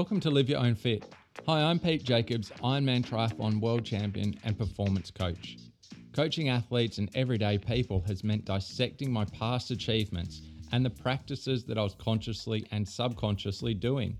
[0.00, 1.14] Welcome to Live Your Own Fit.
[1.46, 5.58] Hi, I'm Pete Jacobs, Ironman Triathlon World Champion and Performance Coach.
[6.14, 10.40] Coaching athletes and everyday people has meant dissecting my past achievements
[10.72, 14.16] and the practices that I was consciously and subconsciously doing.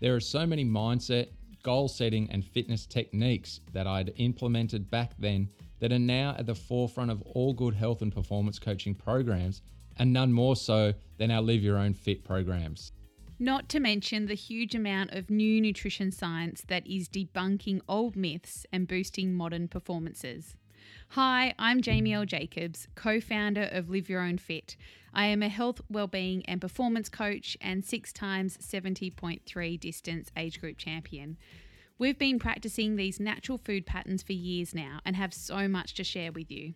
[0.00, 1.28] There are so many mindset,
[1.62, 5.50] goal setting, and fitness techniques that I'd implemented back then
[5.80, 9.60] that are now at the forefront of all good health and performance coaching programs,
[9.98, 12.92] and none more so than our Live Your Own Fit programs.
[13.40, 18.66] Not to mention the huge amount of new nutrition science that is debunking old myths
[18.72, 20.56] and boosting modern performances.
[21.10, 22.24] Hi, I'm Jamie L.
[22.24, 24.76] Jacobs, co founder of Live Your Own Fit.
[25.14, 30.76] I am a health, well-being, and performance coach and six times 70.3 distance age group
[30.76, 31.36] champion.
[31.96, 36.02] We've been practicing these natural food patterns for years now and have so much to
[36.02, 36.74] share with you.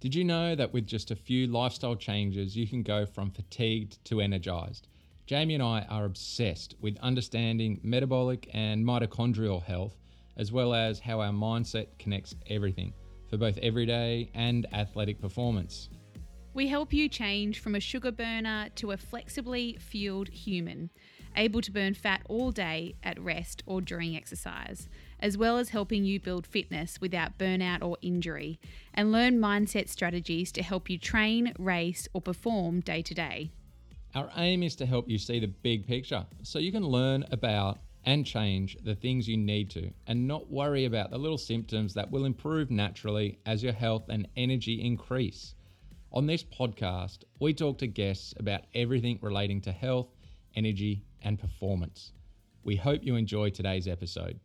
[0.00, 4.04] Did you know that with just a few lifestyle changes, you can go from fatigued
[4.06, 4.88] to energized?
[5.26, 9.96] Jamie and I are obsessed with understanding metabolic and mitochondrial health,
[10.36, 12.92] as well as how our mindset connects everything
[13.30, 15.88] for both everyday and athletic performance.
[16.52, 20.90] We help you change from a sugar burner to a flexibly fueled human,
[21.36, 26.04] able to burn fat all day at rest or during exercise, as well as helping
[26.04, 28.60] you build fitness without burnout or injury,
[28.92, 33.50] and learn mindset strategies to help you train, race, or perform day to day.
[34.14, 37.80] Our aim is to help you see the big picture so you can learn about
[38.04, 42.12] and change the things you need to and not worry about the little symptoms that
[42.12, 45.56] will improve naturally as your health and energy increase.
[46.12, 50.14] On this podcast, we talk to guests about everything relating to health,
[50.54, 52.12] energy, and performance.
[52.62, 54.38] We hope you enjoy today's episode.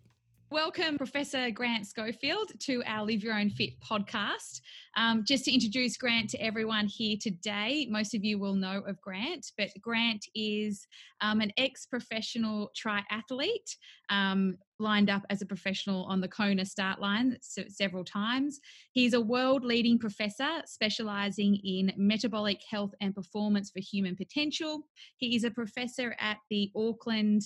[0.52, 4.62] Welcome, Professor Grant Schofield, to our Live Your Own Fit podcast.
[4.98, 9.00] Um, just to introduce Grant to everyone here today, most of you will know of
[9.00, 10.88] Grant, but Grant is
[11.22, 13.76] um, an ex professional triathlete,
[14.10, 18.60] um, lined up as a professional on the Kona start line several times.
[18.92, 24.82] He's a world leading professor specializing in metabolic health and performance for human potential.
[25.18, 27.44] He is a professor at the Auckland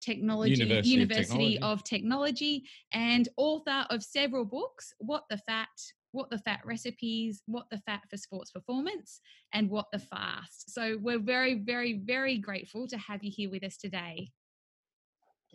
[0.00, 1.82] Technology University, University of, Technology.
[1.82, 2.64] of, Technology.
[2.92, 5.68] and author of several books What the Fat,
[6.12, 9.20] What the Fat Recipes, What the Fat for Sports Performance,
[9.52, 10.72] and What the Fast.
[10.72, 14.30] So we're very, very, very grateful to have you here with us today.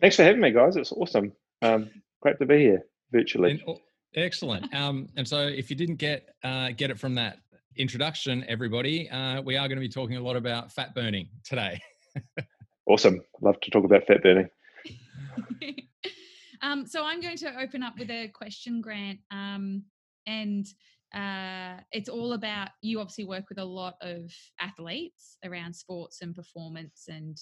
[0.00, 0.76] Thanks for having me, guys.
[0.76, 1.32] It's awesome.
[1.62, 2.82] Um, great to be here
[3.12, 3.62] virtually.
[3.66, 3.78] And,
[4.16, 4.74] excellent.
[4.74, 7.38] Um, and so, if you didn't get uh, get it from that
[7.76, 11.80] introduction, everybody, uh, we are going to be talking a lot about fat burning today.
[12.86, 13.20] Awesome.
[13.40, 14.48] Love to talk about fat burning.
[16.62, 19.20] um, so I'm going to open up with a question, Grant.
[19.30, 19.84] Um,
[20.26, 20.66] and
[21.14, 26.34] uh, it's all about you obviously work with a lot of athletes around sports and
[26.34, 27.36] performance and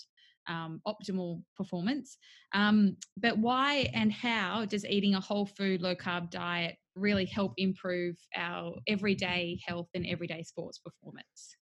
[0.49, 2.19] um, optimal performance.
[2.53, 7.53] Um, but why and how does eating a whole food, low carb diet really help
[7.57, 11.57] improve our everyday health and everyday sports performance?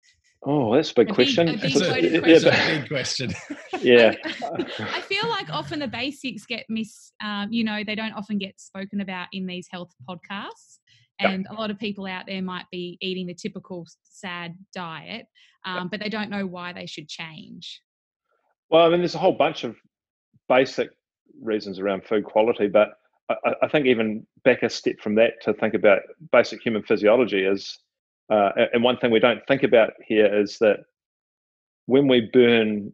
[0.45, 1.47] Oh, that's a big a question.
[1.47, 2.51] Big, a big, question.
[2.51, 3.33] Yeah, big question.
[3.81, 4.13] yeah.
[4.23, 8.59] I, feel like often the basics get miss, um, you know, they don't often get
[8.59, 10.77] spoken about in these health podcasts.
[11.19, 11.57] And yep.
[11.57, 15.25] a lot of people out there might be eating the typical sad diet,
[15.65, 15.87] um, yep.
[15.91, 17.81] but they don't know why they should change.
[18.69, 19.75] Well, I mean, there's a whole bunch of
[20.47, 20.89] basic
[21.41, 22.89] reasons around food quality, but
[23.29, 27.43] I, I think even back a step from that to think about basic human physiology
[27.43, 27.77] is
[28.29, 30.79] uh, and one thing we don't think about here is that
[31.85, 32.93] when we burn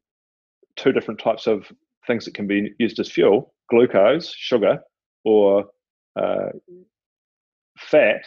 [0.76, 1.72] two different types of
[2.06, 4.80] things that can be used as fuel glucose, sugar,
[5.24, 5.66] or
[6.20, 6.50] uh,
[7.78, 8.22] fat,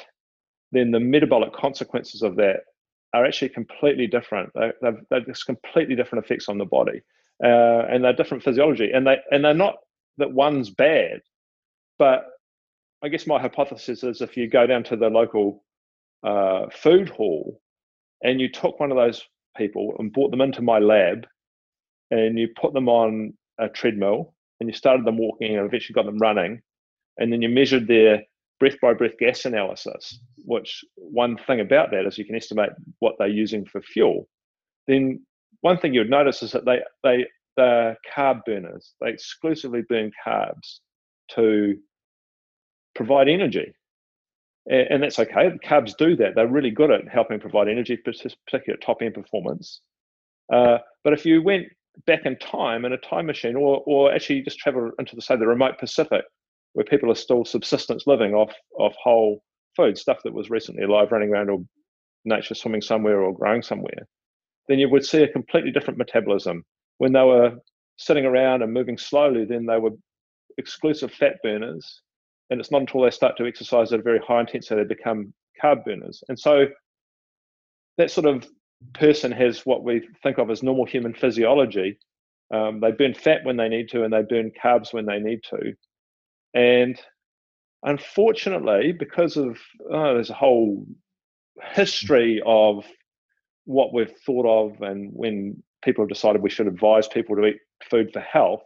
[0.72, 2.60] then the metabolic consequences of that
[3.14, 4.50] are actually completely different.
[4.54, 4.72] They,
[5.10, 7.02] they've just completely different effects on the body,
[7.44, 8.90] uh, and they're different physiology.
[8.92, 9.76] And they and they're not
[10.18, 11.20] that one's bad,
[11.98, 12.26] but
[13.02, 15.64] I guess my hypothesis is if you go down to the local
[16.24, 17.60] uh, food hall
[18.22, 19.22] and you took one of those
[19.56, 21.26] people and brought them into my lab
[22.10, 26.06] and you put them on a treadmill and you started them walking and eventually got
[26.06, 26.60] them running
[27.18, 28.22] and then you measured their
[28.58, 32.70] breath by breath gas analysis which one thing about that is you can estimate
[33.00, 34.28] what they're using for fuel.
[34.86, 35.20] Then
[35.60, 37.26] one thing you would notice is that they they
[37.56, 38.94] they're carb burners.
[39.00, 40.78] They exclusively burn carbs
[41.32, 41.76] to
[42.94, 43.74] provide energy
[44.68, 45.48] and that's okay.
[45.48, 46.34] The carbs do that.
[46.34, 49.80] They're really good at helping provide energy, particularly top end performance.
[50.52, 51.66] Uh, but if you went
[52.06, 55.36] back in time in a time machine, or or actually just travel into the say
[55.36, 56.24] the remote Pacific,
[56.72, 59.42] where people are still subsistence living off off whole
[59.76, 61.60] food stuff that was recently alive, running around or
[62.24, 64.06] nature swimming somewhere or growing somewhere,
[64.68, 66.64] then you would see a completely different metabolism.
[66.98, 67.52] When they were
[67.98, 69.92] sitting around and moving slowly, then they were
[70.58, 72.02] exclusive fat burners.
[72.50, 75.32] And it's not until they start to exercise at a very high intensity they become
[75.62, 76.22] carb burners.
[76.28, 76.66] And so
[77.98, 78.46] that sort of
[78.94, 81.98] person has what we think of as normal human physiology.
[82.52, 85.40] Um, they burn fat when they need to, and they burn carbs when they need
[85.50, 85.72] to.
[86.54, 87.00] And
[87.82, 89.58] unfortunately, because of
[89.90, 90.86] oh, there's a whole
[91.72, 92.84] history of
[93.64, 97.58] what we've thought of, and when people have decided we should advise people to eat
[97.90, 98.62] food for health,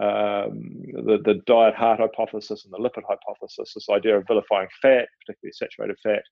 [0.00, 5.06] um, the, the diet heart hypothesis and the lipid hypothesis, this idea of vilifying fat,
[5.20, 6.22] particularly saturated fat,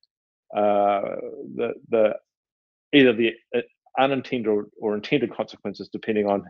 [0.58, 1.16] uh,
[1.56, 2.14] the, the
[2.92, 3.60] either the uh,
[3.98, 6.42] unintended or, or, intended consequences, depending on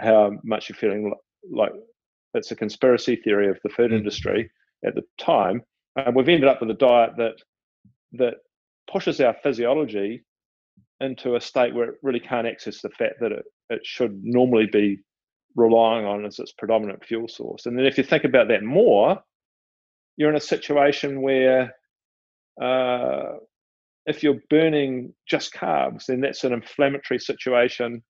[0.00, 1.12] how much you're feeling
[1.50, 1.72] like
[2.34, 3.96] it's a conspiracy theory of the food mm.
[3.96, 4.50] industry
[4.84, 5.62] at the time.
[5.96, 7.36] And we've ended up with a diet that
[8.12, 8.34] that
[8.90, 10.22] pushes our physiology
[11.00, 14.66] into a state where it really can't access the fat that it, it should normally
[14.66, 14.98] be
[15.54, 17.66] relying on as its predominant fuel source.
[17.66, 19.22] And then if you think about that more,
[20.16, 21.74] you're in a situation where
[22.60, 23.32] uh,
[24.06, 28.02] if you're burning just carbs, then that's an inflammatory situation.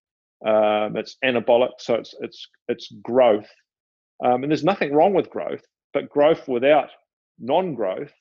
[0.45, 3.49] Um, it's anabolic, so it's it's it's growth,
[4.25, 5.63] um, and there's nothing wrong with growth,
[5.95, 6.89] but growth without
[7.39, 8.13] non-growth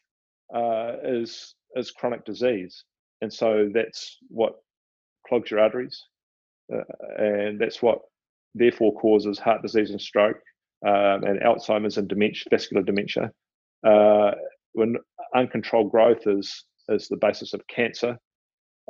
[0.53, 2.83] uh, is is chronic disease,
[3.21, 4.53] and so that's what
[5.27, 5.99] clogs your arteries,
[6.71, 6.83] uh,
[7.17, 8.01] and that's what
[8.53, 10.37] therefore causes heart disease and stroke
[10.85, 13.31] um, and Alzheimer's and dementia, vascular dementia.
[13.85, 14.31] Uh,
[14.73, 14.95] when
[15.35, 18.17] uncontrolled growth is is the basis of cancer,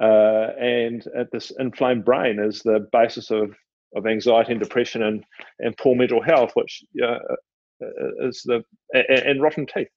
[0.02, 3.54] uh, and this inflamed brain is the basis of
[3.96, 5.24] of anxiety and depression and
[5.60, 7.18] and poor mental health, which uh,
[8.22, 8.64] is the
[8.94, 9.90] and, and rotten teeth.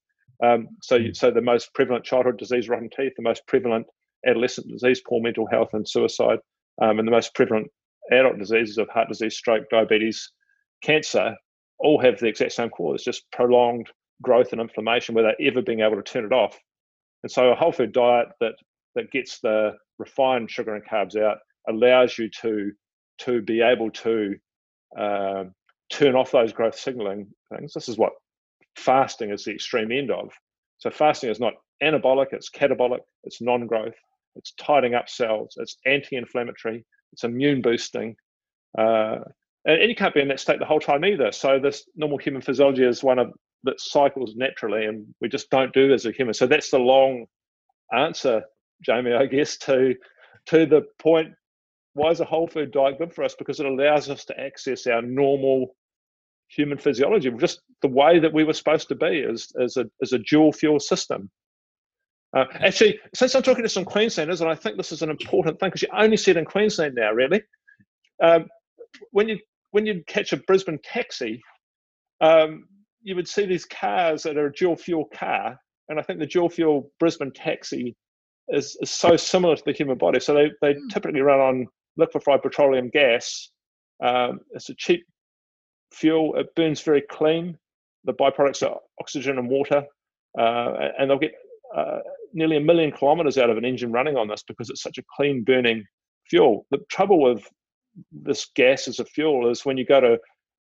[0.42, 1.12] Um, so, hmm.
[1.12, 3.86] so the most prevalent childhood disease, rotten teeth, the most prevalent
[4.26, 6.38] adolescent disease, poor mental health and suicide,
[6.82, 7.68] um, and the most prevalent
[8.12, 10.30] adult diseases of heart disease, stroke, diabetes,
[10.82, 11.34] cancer,
[11.78, 13.88] all have the exact same cause, just prolonged
[14.22, 16.58] growth and inflammation without ever being able to turn it off.
[17.22, 18.54] And so a whole food diet that
[18.94, 22.70] that gets the refined sugar and carbs out allows you to
[23.18, 24.34] to be able to
[24.98, 25.44] uh,
[25.90, 27.72] turn off those growth signaling things.
[27.72, 28.12] This is what
[28.76, 30.30] fasting is the extreme end of.
[30.78, 33.94] So fasting is not anabolic, it's catabolic, it's non-growth,
[34.36, 36.84] it's tidying up cells, it's anti-inflammatory,
[37.14, 38.16] it's immune boosting.
[38.76, 39.18] Uh,
[39.64, 41.32] and, and you can't be in that state the whole time either.
[41.32, 43.32] So this normal human physiology is one of
[43.62, 46.34] that cycles naturally, and we just don't do as a human.
[46.34, 47.26] So that's the long
[47.96, 48.42] answer,
[48.82, 49.94] Jamie, I guess, to
[50.46, 51.28] to the point.
[51.94, 53.36] Why is a whole food diet good for us?
[53.38, 55.76] Because it allows us to access our normal
[56.48, 60.12] human physiology, just the way that we were supposed to be as, as, a, as
[60.12, 61.30] a dual fuel system.
[62.34, 65.60] Uh, actually, since I'm talking to some Queenslanders, and I think this is an important
[65.60, 67.42] thing because you only see it in Queensland now, really.
[68.22, 68.46] Um,
[69.12, 69.38] when you
[69.70, 71.40] when you catch a Brisbane taxi,
[72.20, 72.66] um,
[73.02, 75.58] you would see these cars that are a dual fuel car,
[75.88, 77.96] and I think the dual fuel Brisbane taxi
[78.48, 80.18] is, is so similar to the human body.
[80.18, 80.90] So they they mm.
[80.90, 81.66] typically run on
[81.96, 83.50] liquefied petroleum gas.
[84.02, 85.06] Um, it's a cheap
[85.92, 86.36] fuel.
[86.36, 87.56] It burns very clean.
[88.04, 89.84] The byproducts are oxygen and water,
[90.38, 91.34] uh, and they'll get
[91.74, 91.98] uh,
[92.32, 95.04] nearly a million kilometers out of an engine running on this because it's such a
[95.16, 95.84] clean burning
[96.28, 96.66] fuel.
[96.70, 97.46] The trouble with
[98.12, 100.18] this gas as a fuel is when you go to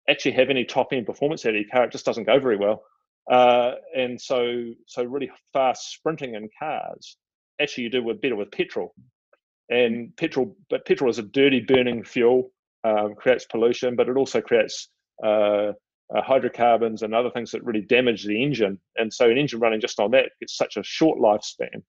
[0.09, 2.57] actually have any top end performance out of your car, it just doesn't go very
[2.57, 2.83] well.
[3.29, 7.17] Uh, and so, so really fast sprinting in cars,
[7.61, 8.93] actually you do with better with petrol.
[9.69, 12.51] And petrol, but petrol is a dirty burning fuel,
[12.83, 14.89] um, creates pollution, but it also creates
[15.23, 15.73] uh,
[16.15, 18.79] uh, hydrocarbons and other things that really damage the engine.
[18.95, 21.83] And so an engine running just on that gets such a short lifespan.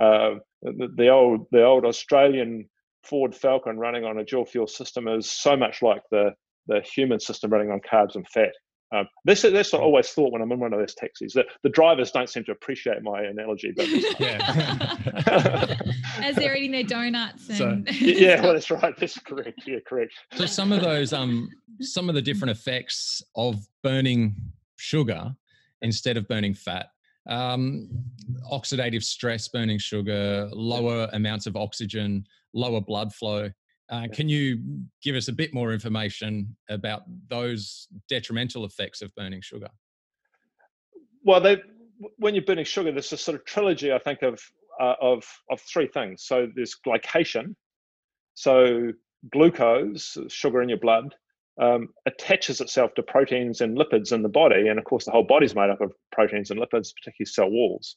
[0.00, 2.68] Uh, the, the, old the old Australian
[3.02, 6.30] Ford Falcon running on a dual fuel system is so much like the
[6.66, 8.52] the human system running on carbs and fat.
[8.90, 11.34] Um, this is what I always thought when I'm in one of those taxis.
[11.34, 13.86] That the drivers don't seem to appreciate my analogy, but
[14.20, 15.76] yeah,
[16.22, 17.50] as they're eating their donuts.
[17.50, 18.94] And so, yeah, well, that's right.
[18.96, 19.62] That's correct.
[19.66, 20.12] Yeah, correct.
[20.34, 24.34] So some of those, um, some of the different effects of burning
[24.76, 25.34] sugar
[25.82, 26.86] instead of burning fat.
[27.28, 27.90] Um,
[28.50, 33.50] oxidative stress, burning sugar, lower amounts of oxygen, lower blood flow.
[33.90, 34.60] Uh, can you
[35.02, 39.68] give us a bit more information about those detrimental effects of burning sugar?
[41.24, 41.62] Well, they,
[42.18, 44.40] when you're burning sugar, there's a sort of trilogy, I think, of
[44.80, 46.24] uh, of of three things.
[46.24, 47.54] So there's glycation,
[48.34, 48.92] so
[49.32, 51.14] glucose, sugar in your blood,
[51.60, 55.24] um, attaches itself to proteins and lipids in the body, and of course, the whole
[55.24, 57.96] body's made up of proteins and lipids, particularly cell walls.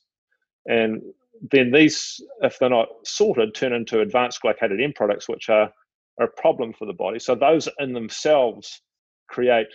[0.65, 1.01] And
[1.49, 5.71] then these, if they're not sorted, turn into advanced glycated end products, which are,
[6.19, 7.19] are a problem for the body.
[7.19, 8.81] So those in themselves
[9.27, 9.67] create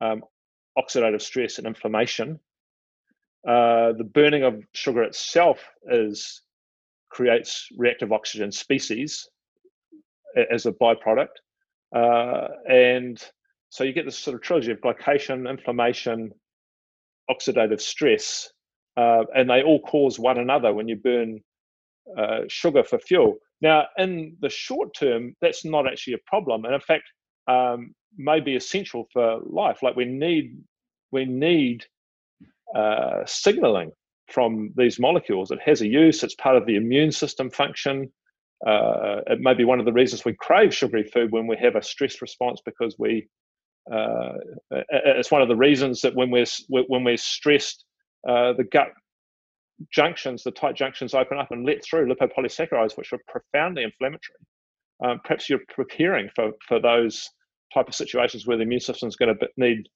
[0.00, 0.22] um,
[0.78, 2.38] oxidative stress and inflammation.
[3.46, 5.58] Uh, the burning of sugar itself
[5.90, 6.42] is
[7.10, 9.26] creates reactive oxygen species
[10.50, 11.28] as a byproduct,
[11.96, 13.22] uh, and
[13.70, 16.30] so you get this sort of trilogy of glycation, inflammation,
[17.30, 18.50] oxidative stress,
[18.98, 21.40] uh, and they all cause one another when you burn
[22.18, 23.36] uh, sugar for fuel.
[23.60, 27.04] Now, in the short term, that's not actually a problem, and in fact,
[27.46, 29.82] um, may be essential for life.
[29.82, 30.58] Like we need,
[31.12, 31.84] we need
[32.74, 33.92] uh, signaling
[34.28, 35.50] from these molecules.
[35.50, 36.22] It has a use.
[36.22, 38.12] It's part of the immune system function.
[38.66, 41.76] Uh, it may be one of the reasons we crave sugary food when we have
[41.76, 43.28] a stress response because we.
[43.92, 44.32] Uh,
[44.90, 47.84] it's one of the reasons that when we're when we're stressed,
[48.26, 48.88] uh, the gut
[49.92, 54.38] junctions, the tight junctions open up and let through lipopolysaccharides, which are profoundly inflammatory.
[55.04, 57.28] Um, perhaps you're preparing for, for those
[57.72, 59.88] type of situations where the immune system is going to need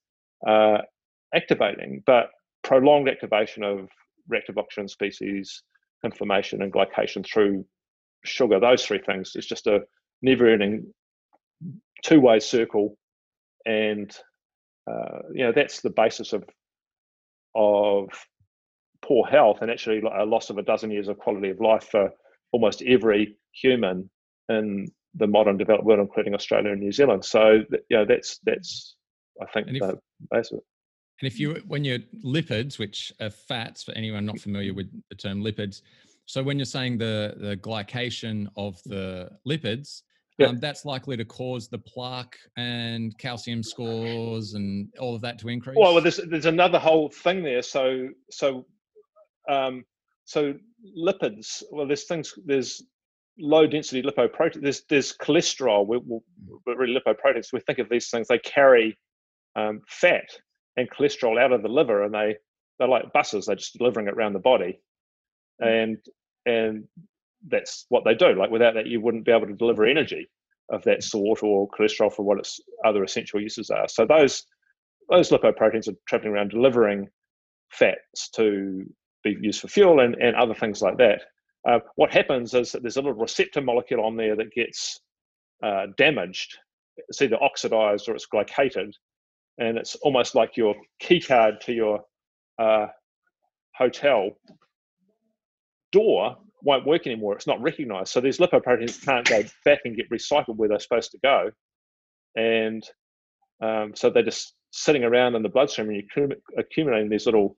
[0.47, 0.79] uh,
[1.35, 2.31] activating, but
[2.63, 3.89] prolonged activation of
[4.29, 5.63] reactive oxygen species,
[6.05, 7.65] inflammation, and glycation through
[8.25, 9.81] sugar, those three things, is just a
[10.23, 10.93] never ending
[12.05, 12.97] two way circle.
[13.67, 14.15] And
[14.91, 16.45] uh, you know that's the basis of
[17.55, 18.09] of
[19.03, 22.11] poor health and actually a loss of a dozen years of quality of life for
[22.53, 24.09] almost every human
[24.49, 27.25] in the modern developed world, including Australia and New Zealand.
[27.25, 28.97] So you know that's that's
[29.41, 29.99] I think if, the
[30.31, 30.65] base of it.
[31.21, 35.17] And if you when you're lipids, which are fats, for anyone not familiar with the
[35.17, 35.83] term lipids,
[36.27, 40.03] so when you're saying the the glycation of the lipids,
[40.43, 40.51] Yep.
[40.51, 45.49] Um, that's likely to cause the plaque and calcium scores and all of that to
[45.49, 45.77] increase.
[45.79, 47.63] Well, there's there's another whole thing there.
[47.63, 48.67] So so
[49.49, 49.85] um,
[50.25, 50.55] so
[50.97, 51.63] lipids.
[51.71, 52.35] Well, there's things.
[52.45, 52.83] There's
[53.39, 54.63] low density lipoprotein.
[54.63, 55.87] There's there's cholesterol.
[55.87, 56.21] We, we,
[56.75, 57.53] really lipoproteins.
[57.53, 58.29] We think of these things.
[58.29, 58.99] They carry
[59.57, 60.27] um, fat
[60.77, 62.37] and cholesterol out of the liver, and they
[62.79, 63.47] they're like buses.
[63.47, 64.81] They're just delivering it around the body,
[65.61, 65.69] hmm.
[65.69, 65.97] and
[66.47, 66.85] and
[67.49, 68.35] that's what they do.
[68.35, 70.29] Like without that, you wouldn't be able to deliver energy
[70.71, 73.89] of that sort or cholesterol for what its other essential uses are.
[73.89, 74.45] So those
[75.11, 77.09] those lipoproteins are traveling around delivering
[77.71, 78.85] fats to
[79.25, 81.23] be used for fuel and, and other things like that.
[81.69, 85.01] Uh, what happens is that there's a little receptor molecule on there that gets
[85.63, 86.57] uh, damaged.
[87.09, 88.93] It's either oxidized or it's glycated.
[89.59, 92.01] And it's almost like your key card to your
[92.59, 92.87] uh,
[93.75, 94.31] hotel
[95.93, 97.35] door won't work anymore.
[97.35, 98.09] It's not recognized.
[98.09, 101.51] So these lipoproteins can't go back and get recycled where they're supposed to go.
[102.37, 102.83] And
[103.63, 106.29] um, so they're just sitting around in the bloodstream and you're
[106.59, 107.57] accumulating these little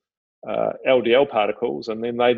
[0.49, 2.35] uh, LDL particles, and then they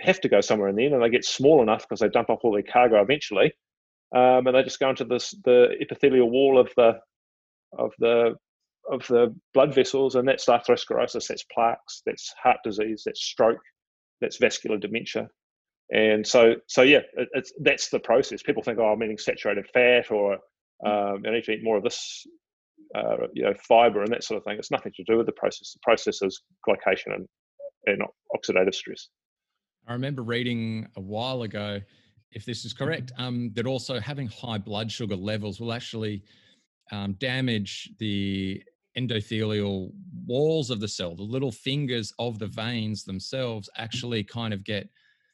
[0.00, 2.30] have to go somewhere in the end, and they get small enough because they dump
[2.30, 3.52] off all their cargo eventually,
[4.14, 6.98] um, and they just go into this the epithelial wall of the
[7.78, 8.34] of the
[8.90, 13.60] of the blood vessels, and that's atherosclerosis, that's plaques, that's heart disease, that's stroke,
[14.20, 15.28] that's vascular dementia,
[15.90, 18.42] and so so yeah, it, it's that's the process.
[18.42, 20.34] People think, oh, I'm eating saturated fat, or
[20.84, 22.26] um, I need to eat more of this
[22.94, 24.56] uh, you know, fiber and that sort of thing.
[24.58, 25.72] It's nothing to do with the process.
[25.72, 27.26] The process is glycation and,
[27.86, 28.02] and
[28.34, 29.08] oxidative stress.
[29.86, 31.80] I remember reading a while ago,
[32.32, 36.22] if this is correct, um, that also having high blood sugar levels will actually
[36.92, 38.62] um, damage the
[38.98, 39.90] endothelial
[40.26, 41.14] walls of the cell.
[41.14, 44.88] The little fingers of the veins themselves actually kind of get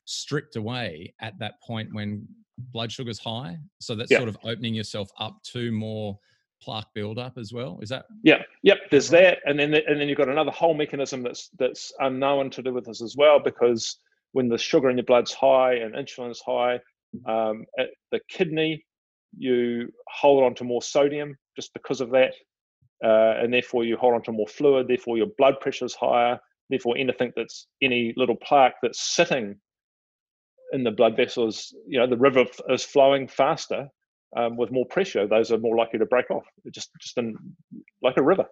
[0.04, 2.26] stripped away at that point when
[2.72, 3.58] blood sugar's high.
[3.80, 4.18] So that's yeah.
[4.18, 6.18] sort of opening yourself up to more
[6.62, 7.78] plaque buildup as well.
[7.82, 8.06] Is that?
[8.22, 8.78] Yeah, yep.
[8.90, 12.62] There's that, and then and then you've got another whole mechanism that's that's unknown to
[12.62, 13.98] do with this as well, because
[14.32, 16.80] when the sugar in your blood's high and insulin's high,
[17.26, 18.84] um, at the kidney
[19.36, 22.32] you hold on to more sodium just because of that,
[23.04, 24.88] uh, and therefore you hold on to more fluid.
[24.88, 26.38] Therefore your blood pressure is higher.
[26.70, 29.56] Therefore anything that's any little plaque that's sitting
[30.74, 33.88] in the blood vessels, you know, the river is flowing faster
[34.36, 37.36] um, with more pressure, those are more likely to break off, just just in
[38.02, 38.44] like a river.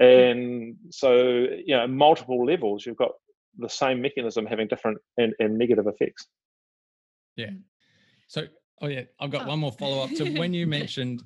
[0.00, 3.12] And so, you know, multiple levels, you've got
[3.58, 6.26] the same mechanism having different and, and negative effects.
[7.36, 7.50] Yeah.
[8.28, 8.44] So,
[8.80, 9.48] oh yeah, I've got oh.
[9.48, 10.10] one more follow up.
[10.10, 11.22] to when you mentioned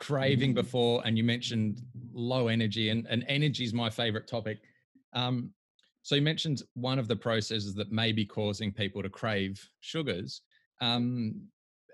[0.00, 4.58] craving before, and you mentioned low energy, and, and energy is my favorite topic.
[5.12, 5.50] Um,
[6.04, 10.42] so you mentioned one of the processes that may be causing people to crave sugars.
[10.82, 11.48] Um,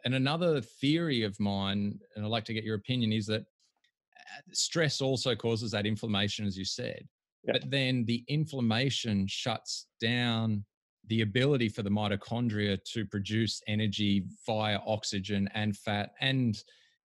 [0.04, 4.40] and another theory of mine, and I'd like to get your opinion, is that uh,
[4.50, 7.06] stress also causes that inflammation, as you said.
[7.46, 10.64] But then the inflammation shuts down
[11.06, 16.58] the ability for the mitochondria to produce energy via oxygen and fat and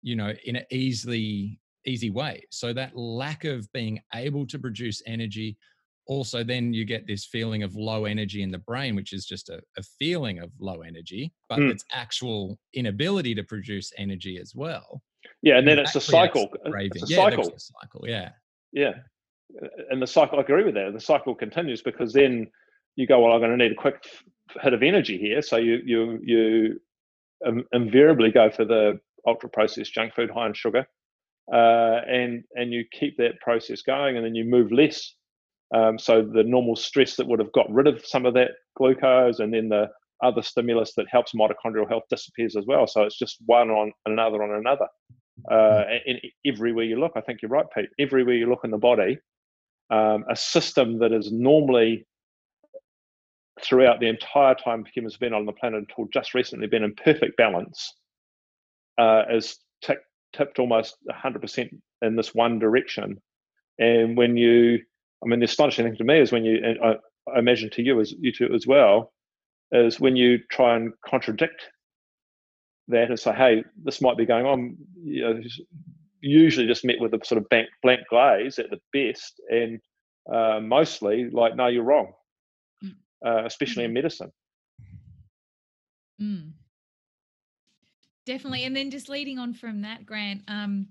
[0.03, 2.43] you know in an easily easy way.
[2.51, 5.57] So that lack of being able to produce energy
[6.11, 9.49] also then you get this feeling of low energy in the brain which is just
[9.49, 11.71] a, a feeling of low energy but mm.
[11.71, 15.01] it's actual inability to produce energy as well.
[15.41, 17.47] Yeah and then it's a cycle it's a yeah, cycle.
[17.47, 18.31] a cycle yeah.
[18.73, 18.95] Yeah
[19.91, 22.47] and the cycle i agree with that the cycle continues because then
[22.97, 24.03] you go well i'm going to need a quick
[24.63, 26.81] hit of energy here so you you you
[27.73, 30.87] invariably go for the ultra processed junk food high in sugar
[31.53, 35.15] uh, and and you keep that process going and then you move less
[35.75, 39.39] um, so the normal stress that would have got rid of some of that glucose
[39.39, 39.89] and then the
[40.23, 42.87] other stimulus that helps mitochondrial health disappears as well.
[42.87, 44.87] So it's just one on another on another.
[45.51, 47.89] Uh, and everywhere you look, I think you're right, Pete.
[47.99, 49.19] Everywhere you look in the body,
[49.91, 52.07] um, a system that is normally
[53.63, 56.95] throughout the entire time humans have been on the planet until just recently been in
[56.95, 57.95] perfect balance
[58.99, 59.95] uh, is t-
[60.35, 61.71] tipped almost 100%
[62.03, 63.21] in this one direction.
[63.79, 64.81] And when you
[65.23, 66.97] I mean, the astonishing thing to me is when you, and I,
[67.35, 69.13] I imagine to you as you two as well,
[69.73, 71.63] is when you try and contradict
[72.89, 75.41] that and say, "Hey, this might be going on." You know,
[76.21, 79.81] usually just met with a sort of blank, blank glaze at the best, and
[80.33, 82.13] uh, mostly like, "No, you're wrong,"
[82.85, 82.95] mm.
[83.25, 83.95] uh, especially in mm.
[83.95, 84.33] medicine.
[86.21, 86.53] Mm.
[88.27, 90.43] Definitely, and then just leading on from that, Grant.
[90.49, 90.89] Um,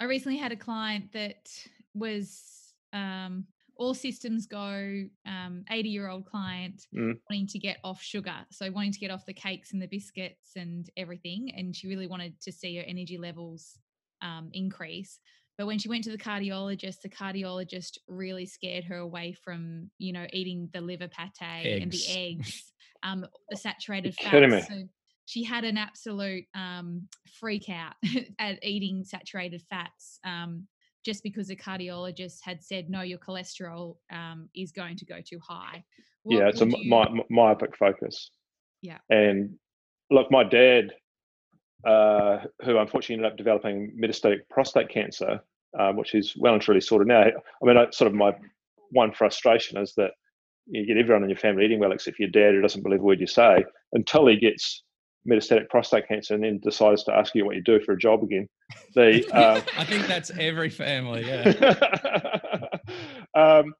[0.00, 1.48] I recently had a client that
[1.94, 2.63] was
[2.94, 3.44] um,
[3.76, 7.14] all systems go um, 80 year old client mm.
[7.28, 10.52] wanting to get off sugar so wanting to get off the cakes and the biscuits
[10.56, 13.78] and everything and she really wanted to see her energy levels
[14.22, 15.18] um, increase
[15.58, 20.12] but when she went to the cardiologist the cardiologist really scared her away from you
[20.12, 21.82] know eating the liver pate eggs.
[21.82, 24.82] and the eggs um, the saturated fats so
[25.26, 27.08] she had an absolute um,
[27.40, 27.94] freak out
[28.38, 30.66] at eating saturated fats um,
[31.04, 35.38] just because a cardiologist had said no your cholesterol um, is going to go too
[35.46, 35.84] high
[36.24, 36.88] what yeah it's a you...
[36.88, 38.30] my, myopic focus.
[38.82, 38.98] Yeah.
[39.08, 39.56] And
[40.10, 40.92] look my dad
[41.86, 45.40] uh, who unfortunately ended up developing metastatic prostate cancer
[45.78, 48.32] um, which is well and truly sorted now i mean I, sort of my
[48.90, 50.12] one frustration is that
[50.66, 53.02] you get everyone in your family eating well except your dad who doesn't believe a
[53.02, 54.82] word you say until he gets
[55.28, 58.22] metastatic prostate cancer and then decides to ask you what you do for a job
[58.22, 58.48] again.
[58.94, 61.74] The uh, I think that's every family, yeah.
[63.34, 63.74] um,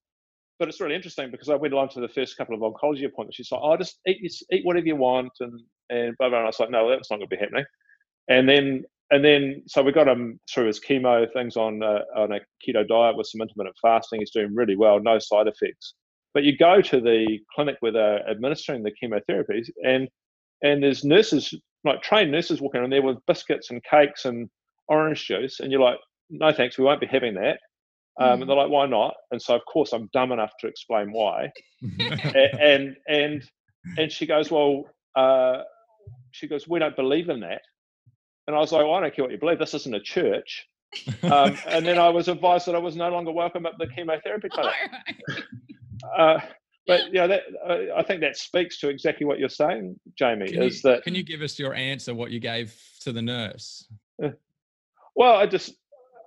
[0.58, 3.36] but it's really interesting because I went along to the first couple of oncology appointments.
[3.36, 4.20] She's like, "Oh, just eat
[4.52, 6.38] eat whatever you want," and and blah blah.
[6.38, 7.64] And I was like, "No, that's not going to be happening."
[8.28, 12.32] And then and then so we got him through his chemo things on uh, on
[12.32, 14.20] a keto diet with some intermittent fasting.
[14.20, 15.94] He's doing really well, no side effects.
[16.32, 20.08] But you go to the clinic where they're administering the chemotherapies, and
[20.64, 24.48] and there's nurses, like trained nurses, walking in there with biscuits and cakes and
[24.88, 25.98] orange juice, and you're like,
[26.30, 27.58] no thanks, we won't be having that.
[28.20, 28.40] Um, mm.
[28.40, 29.14] And they're like, why not?
[29.30, 31.50] And so of course I'm dumb enough to explain why.
[32.00, 33.44] and and
[33.98, 35.62] and she goes, well, uh,
[36.30, 37.60] she goes, we don't believe in that.
[38.46, 39.58] And I was like, well, I don't care what you believe.
[39.58, 40.66] This isn't a church.
[41.22, 44.48] Um, and then I was advised that I was no longer welcome at the chemotherapy
[44.52, 44.74] clinic.
[46.16, 46.38] Uh,
[46.86, 50.52] but yeah, that uh, I think that speaks to exactly what you're saying, Jamie.
[50.52, 52.14] Can is you, that can you give us your answer?
[52.14, 53.86] What you gave to the nurse?
[54.22, 54.30] Uh,
[55.14, 55.74] well, I just.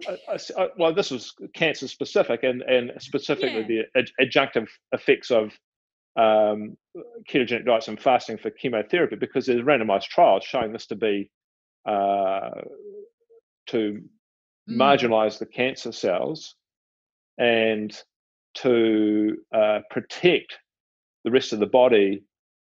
[0.07, 3.83] I, I, well, this was cancer specific, and and specifically yeah.
[3.95, 5.51] the adjunctive effects of
[6.15, 6.77] um,
[7.27, 11.31] ketogenic diets and fasting for chemotherapy, because there's randomized trials showing this to be
[11.87, 12.61] uh,
[13.67, 14.01] to
[14.69, 14.75] mm.
[14.75, 16.55] marginalize the cancer cells
[17.37, 18.01] and
[18.61, 20.57] to uh, protect
[21.23, 22.23] the rest of the body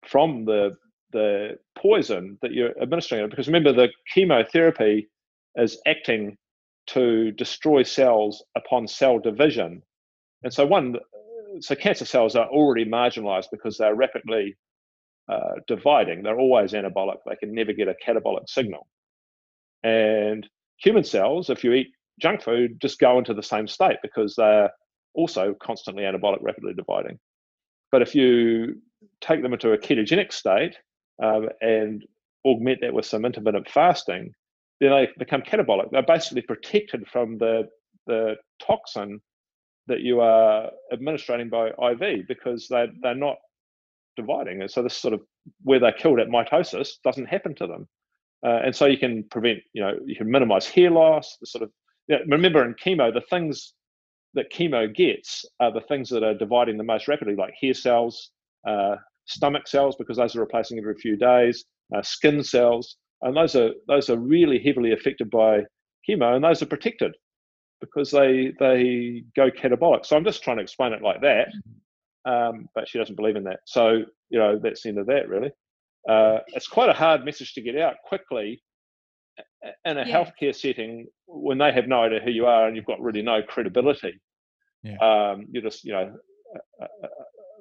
[0.06, 0.76] from the
[1.14, 3.30] the poison that you're administering it.
[3.30, 5.08] because remember the chemotherapy
[5.56, 6.38] is acting
[6.86, 9.82] to destroy cells upon cell division.
[10.44, 10.96] And so one
[11.62, 14.56] so cancer cells are already marginalized because they're rapidly
[15.32, 16.24] uh, dividing.
[16.24, 17.18] They're always anabolic.
[17.26, 18.88] They can never get a catabolic signal.
[19.84, 21.88] And human cells if you eat
[22.20, 24.72] junk food just go into the same state because they're
[25.18, 27.20] also constantly anabolic, rapidly dividing.
[27.92, 28.82] But if you
[29.20, 30.78] take them into a ketogenic state
[31.22, 32.06] um, and
[32.46, 34.32] augment that with some intermittent fasting,
[34.80, 35.92] then they become catabolic.
[35.92, 37.68] They're basically protected from the
[38.06, 39.20] the toxin
[39.88, 43.38] that you are administering by IV because they they're not
[44.16, 44.62] dividing.
[44.62, 45.22] And so this sort of
[45.64, 47.88] where they're killed at mitosis doesn't happen to them.
[48.46, 51.38] Uh, and so you can prevent, you know, you can minimize hair loss.
[51.42, 51.72] The sort of
[52.08, 53.74] you know, remember in chemo, the things
[54.38, 58.32] that chemo gets are the things that are dividing the most rapidly, like hair cells,
[58.68, 58.96] uh,
[59.26, 63.72] stomach cells, because those are replacing every few days, uh, skin cells, and those are
[63.88, 65.62] those are really heavily affected by
[66.08, 67.14] chemo, and those are protected
[67.82, 70.06] because they they go catabolic.
[70.06, 71.48] So I'm just trying to explain it like that,
[72.26, 73.60] um, but she doesn't believe in that.
[73.66, 75.52] So you know that's the end of that really.
[76.08, 78.62] Uh, it's quite a hard message to get out quickly
[79.86, 80.24] in a yeah.
[80.24, 83.42] healthcare setting when they have no idea who you are and you've got really no
[83.42, 84.20] credibility.
[84.84, 84.98] Yeah.
[84.98, 86.14] Um, you're just you know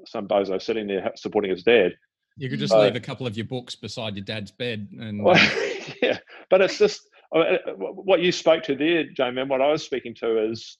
[0.06, 1.92] some bozo sitting there supporting his dad.
[2.38, 5.36] You could just leave a couple of your books beside your dad's bed, and well,
[6.02, 6.18] yeah.
[6.50, 10.14] But it's just uh, what you spoke to there, Jamie, and what I was speaking
[10.16, 10.76] to is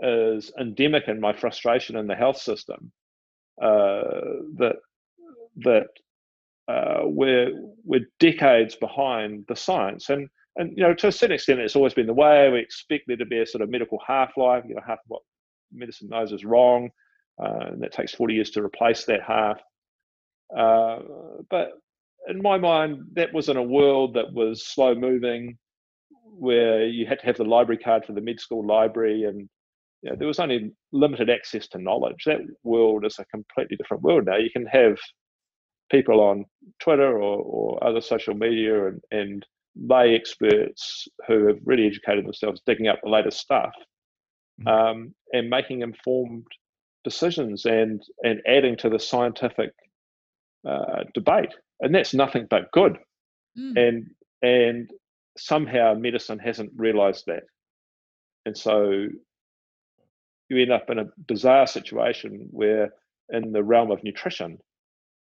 [0.00, 2.92] is endemic in my frustration in the health system.
[3.60, 4.02] Uh,
[4.58, 4.76] that
[5.56, 5.88] that
[6.68, 7.50] uh, we're
[7.84, 11.94] we're decades behind the science, and and you know to a certain extent it's always
[11.94, 12.48] been the way.
[12.48, 14.62] We expect there to be a sort of medical half life.
[14.68, 15.22] You know, half what
[15.72, 16.90] medicine knows is wrong,
[17.42, 19.60] uh, and that takes forty years to replace that half.
[20.56, 20.98] Uh,
[21.50, 21.72] but
[22.28, 25.58] in my mind, that was in a world that was slow moving
[26.38, 29.48] where you had to have the library card for the med school library and
[30.02, 32.24] you know, there was only limited access to knowledge.
[32.26, 34.36] That world is a completely different world now.
[34.36, 34.96] You can have
[35.90, 36.44] people on
[36.80, 42.60] Twitter or, or other social media and, and lay experts who have really educated themselves
[42.66, 43.72] digging up the latest stuff
[44.60, 44.68] mm-hmm.
[44.68, 46.46] um, and making informed
[47.04, 49.72] decisions and and adding to the scientific
[50.68, 51.52] uh, debate.
[51.80, 52.98] And that's nothing but good.
[53.58, 53.88] Mm.
[53.88, 54.10] And
[54.42, 54.90] and
[55.36, 57.44] somehow medicine hasn't realized that.
[58.44, 59.06] And so
[60.48, 62.90] you end up in a bizarre situation where,
[63.30, 64.58] in the realm of nutrition,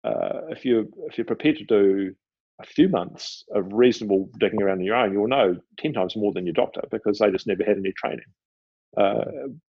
[0.04, 2.16] uh, if you if you're prepared to do
[2.60, 6.34] a few months of reasonable digging around on your own, you'll know ten times more
[6.34, 8.26] than your doctor because they just never had any training.
[8.98, 9.24] Uh,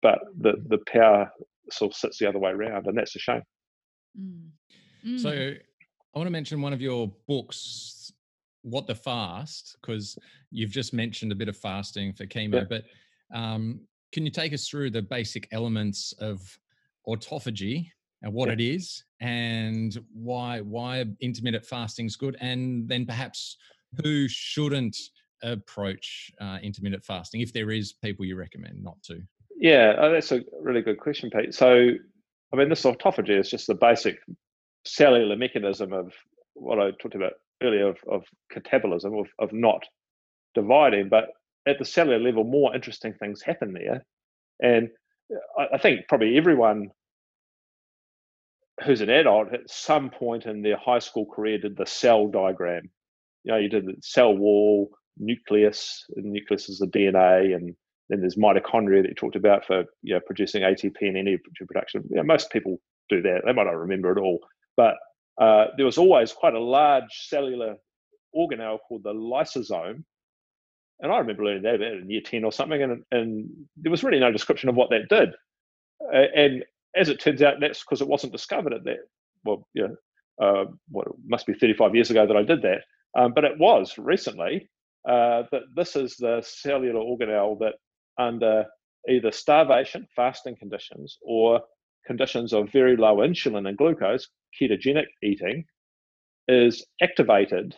[0.01, 1.31] but the the power
[1.71, 3.43] sort of sits the other way around, and that's a shame.
[4.19, 4.49] Mm.
[5.05, 5.19] Mm.
[5.19, 8.11] So I want to mention one of your books
[8.63, 10.17] what the fast because
[10.51, 12.63] you've just mentioned a bit of fasting for chemo yeah.
[12.69, 12.83] but
[13.33, 13.79] um,
[14.11, 16.59] can you take us through the basic elements of
[17.07, 17.89] autophagy
[18.21, 18.53] and what yeah.
[18.53, 23.57] it is and why why intermittent fasting is good and then perhaps
[24.03, 24.95] who shouldn't
[25.43, 29.21] approach uh, intermittent fasting if there is people you recommend not to
[29.57, 31.89] yeah oh, that's a really good question pete so
[32.53, 34.19] i mean this autophagy is just the basic
[34.85, 36.13] cellular mechanism of
[36.53, 38.23] what i talked about earlier of, of
[38.53, 39.83] catabolism, of, of not
[40.55, 41.29] dividing, but
[41.67, 44.05] at the cellular level, more interesting things happen there.
[44.61, 44.89] And
[45.57, 46.89] I, I think probably everyone
[48.85, 52.89] who's an adult at some point in their high school career did the cell diagram.
[53.43, 54.89] You know, you did the cell wall,
[55.19, 57.75] nucleus, the nucleus is the DNA, and
[58.09, 62.03] then there's mitochondria that you talked about for you know producing ATP and energy production.
[62.09, 62.79] You know, most people
[63.09, 63.41] do that.
[63.45, 64.39] They might not remember it all,
[64.77, 64.95] but
[65.39, 67.75] uh, there was always quite a large cellular
[68.35, 70.03] organelle called the lysosome.
[71.01, 74.03] And I remember learning that about in year 10 or something, and, and there was
[74.03, 75.29] really no description of what that did.
[76.13, 78.97] Uh, and as it turns out, that's because it wasn't discovered at that,
[79.45, 79.95] well, you know,
[80.41, 82.81] uh, what must be 35 years ago that I did that.
[83.17, 84.69] Um, but it was recently
[85.07, 87.75] uh, that this is the cellular organelle that
[88.17, 88.65] under
[89.07, 91.61] either starvation, fasting conditions, or
[92.05, 94.27] conditions of very low insulin and glucose,
[94.59, 95.63] ketogenic eating,
[96.47, 97.75] is activated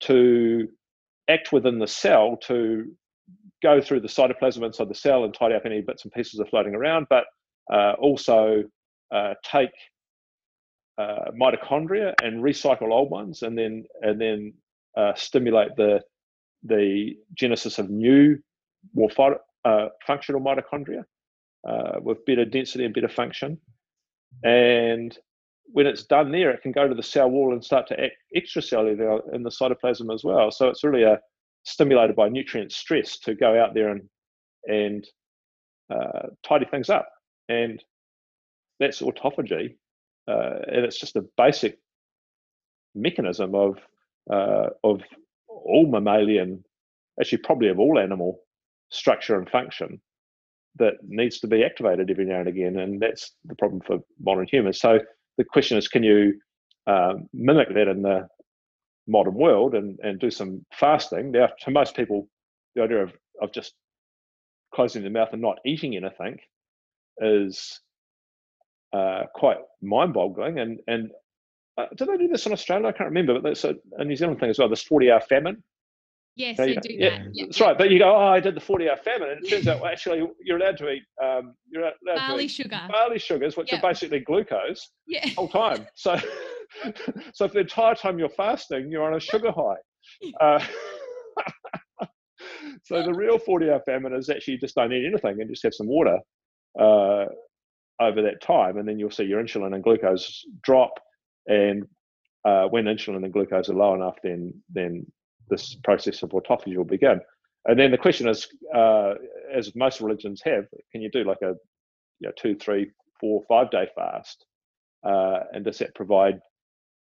[0.00, 0.68] to
[1.28, 2.84] act within the cell to
[3.62, 6.48] go through the cytoplasm inside the cell and tidy up any bits and pieces that
[6.48, 7.24] are floating around, but
[7.72, 8.64] uh, also
[9.14, 9.70] uh, take
[10.98, 14.52] uh, mitochondria and recycle old ones, and then and then
[14.96, 16.00] uh, stimulate the
[16.62, 18.38] the genesis of new,
[18.94, 19.10] more
[19.64, 21.04] uh, functional mitochondria
[21.68, 23.58] uh, with better density and better function.
[24.44, 25.16] And
[25.66, 28.16] when it's done there, it can go to the cell wall and start to act
[28.36, 30.50] extracellular in the cytoplasm as well.
[30.50, 31.20] So it's really a
[31.64, 34.02] stimulated by nutrient stress to go out there and
[34.66, 35.06] and
[35.90, 37.08] uh, tidy things up.
[37.48, 37.82] And
[38.78, 39.76] that's autophagy,
[40.28, 41.78] uh, and it's just a basic
[42.94, 43.78] mechanism of
[44.32, 45.00] uh, of
[45.64, 46.64] all mammalian,
[47.20, 48.40] actually probably of all animal
[48.90, 50.00] structure and function
[50.76, 54.46] that needs to be activated every now and again, and that's the problem for modern
[54.50, 54.80] humans.
[54.80, 55.00] So
[55.38, 56.34] the question is, can you
[56.86, 58.26] um, mimic that in the
[59.06, 61.32] modern world and, and do some fasting?
[61.32, 62.28] Now, to most people,
[62.74, 63.74] the idea of, of just
[64.74, 66.38] closing their mouth and not eating anything
[67.18, 67.80] is
[68.94, 70.58] uh, quite mind-boggling.
[70.58, 71.10] And and
[71.78, 72.86] uh, did they do this in Australia?
[72.86, 74.68] I can't remember, but that's a, a New Zealand thing as well.
[74.68, 75.62] This forty-hour famine
[76.34, 77.28] Yes, they do yeah, that.
[77.32, 77.76] Yeah, that's right.
[77.76, 79.30] But you go, oh, I did the 40 hour famine.
[79.30, 82.44] And it turns out, well, actually, you're allowed to eat, um, you're allowed barley to
[82.44, 82.80] eat sugar.
[82.90, 83.82] barley sugars, which yep.
[83.82, 85.28] are basically glucose yeah.
[85.30, 85.86] whole time.
[85.94, 86.18] So,
[87.34, 89.76] so for the entire time you're fasting, you're on a sugar high.
[90.40, 90.62] Uh,
[92.82, 95.62] so the real 40 hour famine is actually you just don't eat anything and just
[95.62, 96.18] have some water
[96.78, 97.26] uh,
[98.00, 98.78] over that time.
[98.78, 100.98] And then you'll see your insulin and glucose drop.
[101.46, 101.86] And
[102.44, 105.06] uh, when insulin and glucose are low enough, then, then
[105.48, 107.20] this process of autophagy will begin.
[107.66, 109.14] And then the question is, uh,
[109.54, 111.54] as most religions have, can you do like a
[112.18, 114.44] you know, two, three, four, five day fast?
[115.04, 116.40] Uh, and does that provide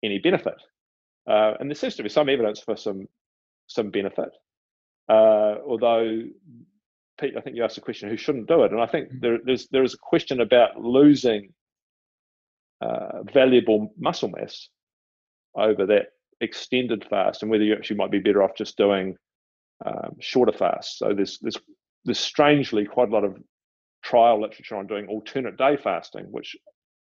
[0.04, 0.56] any benefit?
[1.28, 3.08] Uh, and there seems to be some evidence for some
[3.68, 4.30] some benefit.
[5.10, 6.22] Uh, although,
[7.20, 9.20] Pete, I think you asked a question who shouldn't do it, and I think mm-hmm.
[9.22, 11.54] there, there's there is a question about losing
[12.82, 14.70] uh, valuable muscle mass
[15.56, 16.08] over that
[16.42, 19.16] extended fast, and whether you actually might be better off just doing
[19.86, 21.00] um, shorter fasts.
[21.00, 21.58] So there's there's
[22.04, 23.38] there's strangely quite a lot of
[24.04, 26.56] trial literature on doing alternate day fasting, which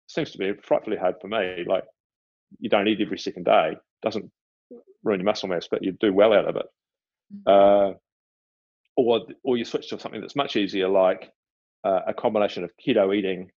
[0.07, 1.63] seems to be frightfully hard for me.
[1.65, 1.83] Like
[2.59, 4.31] you don't eat every second day, doesn't
[5.03, 6.65] ruin your muscle mass, but you do well out of it.
[7.47, 7.91] Mm-hmm.
[7.91, 7.97] Uh,
[8.97, 11.31] or or you switch to something that's much easier, like
[11.83, 13.49] uh, a combination of keto eating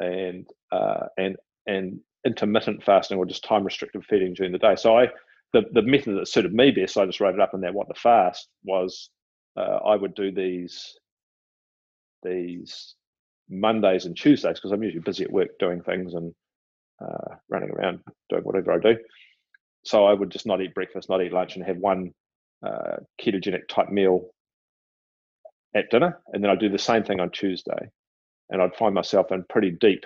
[0.00, 1.36] and uh, and
[1.66, 4.74] and intermittent fasting or just time restricted feeding during the day.
[4.76, 5.08] So I
[5.52, 7.88] the, the method that suited me best, I just wrote it up in that what
[7.88, 9.10] the fast was
[9.56, 10.94] uh, I would do these
[12.22, 12.94] these
[13.48, 16.32] Mondays and Tuesdays because I'm usually busy at work doing things and
[17.02, 18.96] uh, running around doing whatever I do.
[19.84, 22.12] So I would just not eat breakfast, not eat lunch, and have one
[22.64, 24.28] uh, ketogenic type meal
[25.74, 27.88] at dinner, and then I'd do the same thing on Tuesday,
[28.50, 30.04] and I'd find myself in pretty deep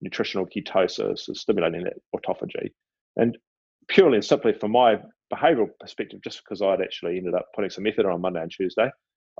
[0.00, 2.70] nutritional ketosis, stimulating that autophagy,
[3.16, 3.36] and
[3.88, 4.98] purely and simply from my
[5.32, 8.90] behavioural perspective, just because I'd actually ended up putting some effort on Monday and Tuesday,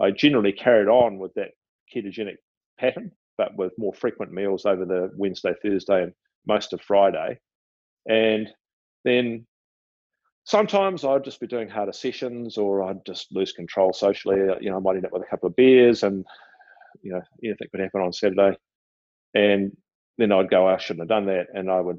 [0.00, 1.50] I generally carried on with that
[1.94, 2.36] ketogenic
[2.78, 6.12] pattern, but with more frequent meals over the Wednesday, Thursday, and
[6.46, 7.38] most of Friday.
[8.08, 8.48] And
[9.04, 9.46] then
[10.44, 14.38] sometimes I'd just be doing harder sessions or I'd just lose control socially.
[14.60, 16.24] You know, I might end up with a couple of beers and,
[17.02, 18.56] you know, anything could happen on Saturday.
[19.34, 19.76] And
[20.18, 21.46] then I'd go, I shouldn't have done that.
[21.52, 21.98] And I would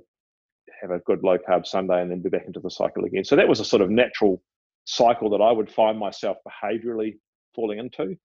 [0.81, 3.23] have a good low carb Sunday and then be back into the cycle again.
[3.23, 4.41] So that was a sort of natural
[4.85, 7.17] cycle that I would find myself behaviorally
[7.55, 8.15] falling into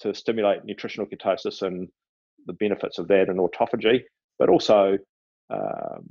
[0.00, 1.88] to stimulate nutritional ketosis and
[2.46, 4.02] the benefits of that and autophagy,
[4.38, 4.98] but also
[5.50, 6.04] um,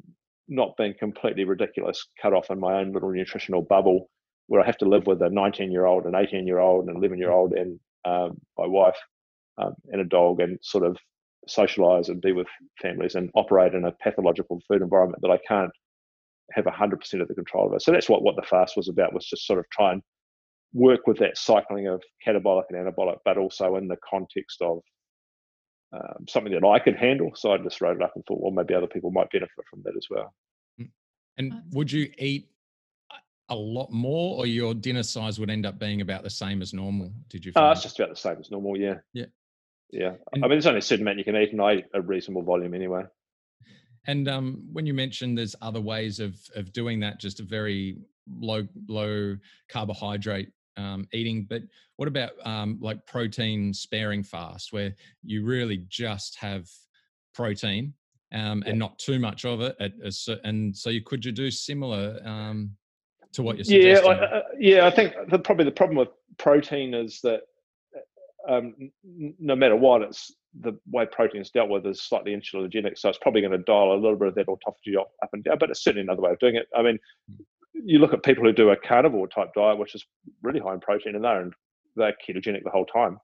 [0.47, 4.09] not being completely ridiculous, cut off in my own little nutritional bubble
[4.47, 6.97] where I have to live with a 19 year old, an 18 year old, an
[6.97, 8.97] 11 year old, and um, my wife
[9.57, 10.97] um, and a dog, and sort of
[11.47, 12.47] socialize and be with
[12.81, 15.71] families and operate in a pathological food environment that I can't
[16.51, 17.79] have 100% of the control over.
[17.79, 20.01] So that's what, what the fast was about, was just sort of try and
[20.73, 24.79] work with that cycling of catabolic and anabolic, but also in the context of
[25.93, 27.31] um, something that I could handle.
[27.35, 29.81] So I just wrote it up and thought, well, maybe other people might benefit from
[29.83, 30.33] that as well.
[30.81, 30.89] Mm.
[31.37, 32.47] And would you eat
[33.49, 36.73] a lot more, or your dinner size would end up being about the same as
[36.73, 37.11] normal?
[37.29, 37.51] Did you?
[37.55, 38.77] Uh, it's just about the same as normal.
[38.77, 38.95] Yeah.
[39.13, 39.25] Yeah.
[39.93, 40.13] Yeah.
[40.31, 42.01] And, I mean, there's only a certain amount you can eat, and I eat a
[42.01, 43.03] reasonable volume anyway.
[44.07, 47.97] And um, when you mentioned there's other ways of of doing that, just a very
[48.27, 49.37] low low
[49.69, 51.45] carbohydrate um, eating.
[51.47, 51.61] But
[51.97, 56.67] what about um, like protein sparing fast, where you really just have
[57.35, 57.93] protein
[58.33, 59.75] um, and not too much of it?
[59.79, 59.93] At,
[60.43, 62.71] and so you could you do similar um,
[63.33, 64.11] to what you're suggesting?
[64.11, 64.87] Yeah, uh, yeah.
[64.87, 67.41] I think the, probably the problem with protein is that
[68.47, 73.09] um, no matter what, it's the way protein is dealt with is slightly insulinogenic, so
[73.09, 75.57] it's probably going to dial a little bit of that autophagy up and down.
[75.59, 76.67] But it's certainly another way of doing it.
[76.75, 76.99] I mean,
[77.73, 80.05] you look at people who do a carnivore type diet, which is
[80.41, 81.49] really high in protein, and they're
[81.95, 83.17] they're ketogenic the whole time.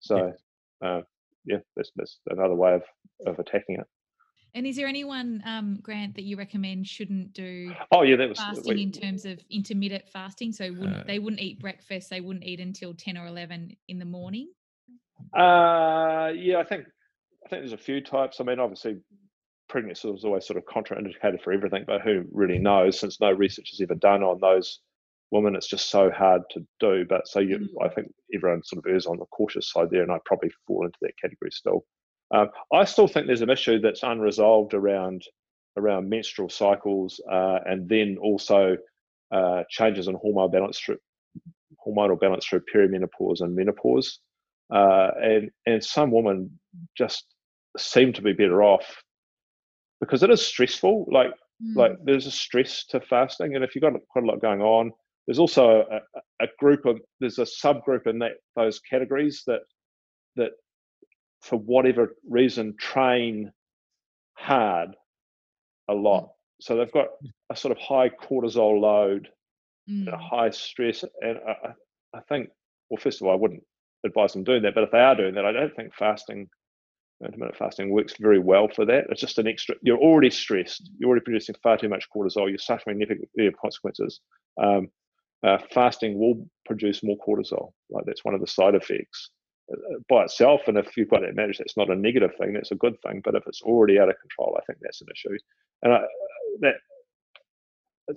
[0.00, 0.32] So,
[0.82, 1.02] yeah, uh,
[1.44, 2.82] yeah that's that's another way of
[3.26, 3.86] of attacking it.
[4.54, 7.72] And is there anyone, um, Grant, that you recommend shouldn't do?
[7.90, 10.52] Oh yeah, that was fasting in terms of intermittent fasting.
[10.52, 12.08] So wouldn't, uh, they wouldn't eat breakfast.
[12.08, 14.48] They wouldn't eat until ten or eleven in the morning.
[15.36, 16.84] Uh, yeah, I think
[17.44, 18.40] I think there's a few types.
[18.40, 18.98] I mean, obviously,
[19.68, 23.72] pregnancy is always sort of contraindicated for everything, but who really knows since no research
[23.72, 24.80] is ever done on those
[25.30, 27.04] women, it's just so hard to do.
[27.08, 27.84] But so you, mm-hmm.
[27.84, 30.86] I think everyone sort of errs on the cautious side there, and I probably fall
[30.86, 31.84] into that category still.
[32.34, 35.22] Um, I still think there's an issue that's unresolved around
[35.76, 38.76] around menstrual cycles, uh, and then also
[39.32, 40.98] uh, changes in hormone balance through
[41.86, 44.18] hormonal balance through perimenopause and menopause.
[44.72, 46.58] Uh, and and some women
[46.96, 47.24] just
[47.76, 49.02] seem to be better off
[50.00, 51.06] because it is stressful.
[51.10, 51.30] Like
[51.62, 51.76] mm.
[51.76, 54.90] like there's a stress to fasting, and if you've got quite a lot going on,
[55.26, 56.00] there's also a,
[56.42, 59.60] a group of there's a subgroup in that those categories that
[60.36, 60.50] that
[61.44, 63.52] for whatever reason train
[64.32, 64.96] hard
[65.88, 66.24] a lot.
[66.24, 66.30] Mm.
[66.60, 67.08] So they've got
[67.50, 69.28] a sort of high cortisol load,
[69.88, 70.08] mm.
[70.18, 71.74] high stress, and I,
[72.14, 72.48] I think
[72.88, 73.62] well, first of all, I wouldn't
[74.06, 74.74] advise them doing that.
[74.74, 76.48] But if they are doing that, I don't think fasting,
[77.22, 79.04] intermittent fasting, works very well for that.
[79.10, 79.74] It's just an extra.
[79.82, 80.90] You're already stressed.
[80.98, 82.48] You're already producing far too much cortisol.
[82.48, 84.20] You're suffering negative consequences.
[84.62, 84.88] Um,
[85.46, 87.72] uh, fasting will produce more cortisol.
[87.90, 89.30] Like that's one of the side effects
[90.08, 90.62] by itself.
[90.66, 92.52] And if you've got that managed, that's not a negative thing.
[92.52, 93.22] That's a good thing.
[93.24, 95.36] But if it's already out of control, I think that's an issue.
[95.82, 96.00] And I,
[96.60, 96.74] that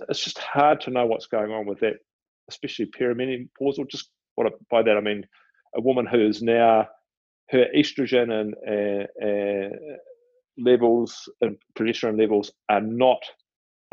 [0.09, 1.95] it's just hard to know what's going on with that,
[2.49, 3.89] especially perimenopausal.
[3.89, 5.25] Just what by that I mean
[5.75, 6.87] a woman who is now
[7.49, 9.07] her estrogen and
[10.57, 13.21] levels and progesterone levels are not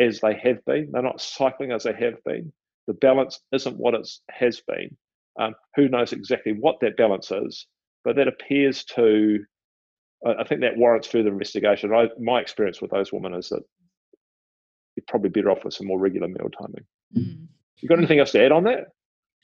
[0.00, 0.90] as they have been.
[0.92, 2.52] They're not cycling as they have been.
[2.86, 4.96] The balance isn't what it has been.
[5.38, 7.66] Um, who knows exactly what that balance is?
[8.04, 9.44] But that appears to.
[10.26, 11.92] I think that warrants further investigation.
[11.92, 13.62] I, my experience with those women is that
[14.96, 16.84] you're probably better off with some more regular meal timing.
[17.14, 17.46] Mm.
[17.80, 18.86] You got anything else to add on that?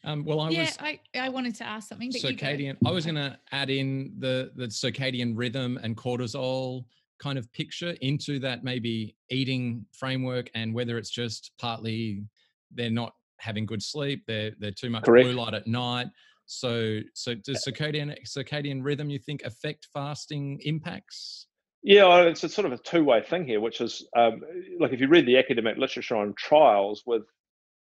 [0.04, 0.78] Um, well, I yeah, was.
[0.80, 2.10] I, I wanted to ask something.
[2.10, 2.76] circadian.
[2.86, 6.86] I was going to add in the the circadian rhythm and cortisol
[7.18, 12.24] kind of picture into that maybe eating framework, and whether it's just partly
[12.72, 15.26] they're not having good sleep, they're they're too much Correct.
[15.26, 16.06] blue light at night.
[16.46, 21.46] So, so does circadian circadian rhythm you think affect fasting impacts?
[21.82, 24.42] Yeah, it's a sort of a two-way thing here, which is um,
[24.78, 27.22] like if you read the academic literature on trials with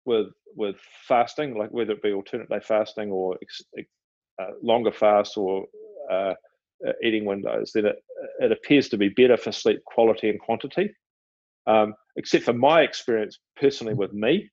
[0.05, 3.37] with with fasting, like whether it be alternate day fasting or
[4.41, 5.65] uh, longer fast or
[6.11, 6.33] uh,
[6.85, 7.95] uh, eating windows, then it,
[8.39, 10.93] it appears to be better for sleep quality and quantity.
[11.67, 14.49] Um, except for my experience personally with me,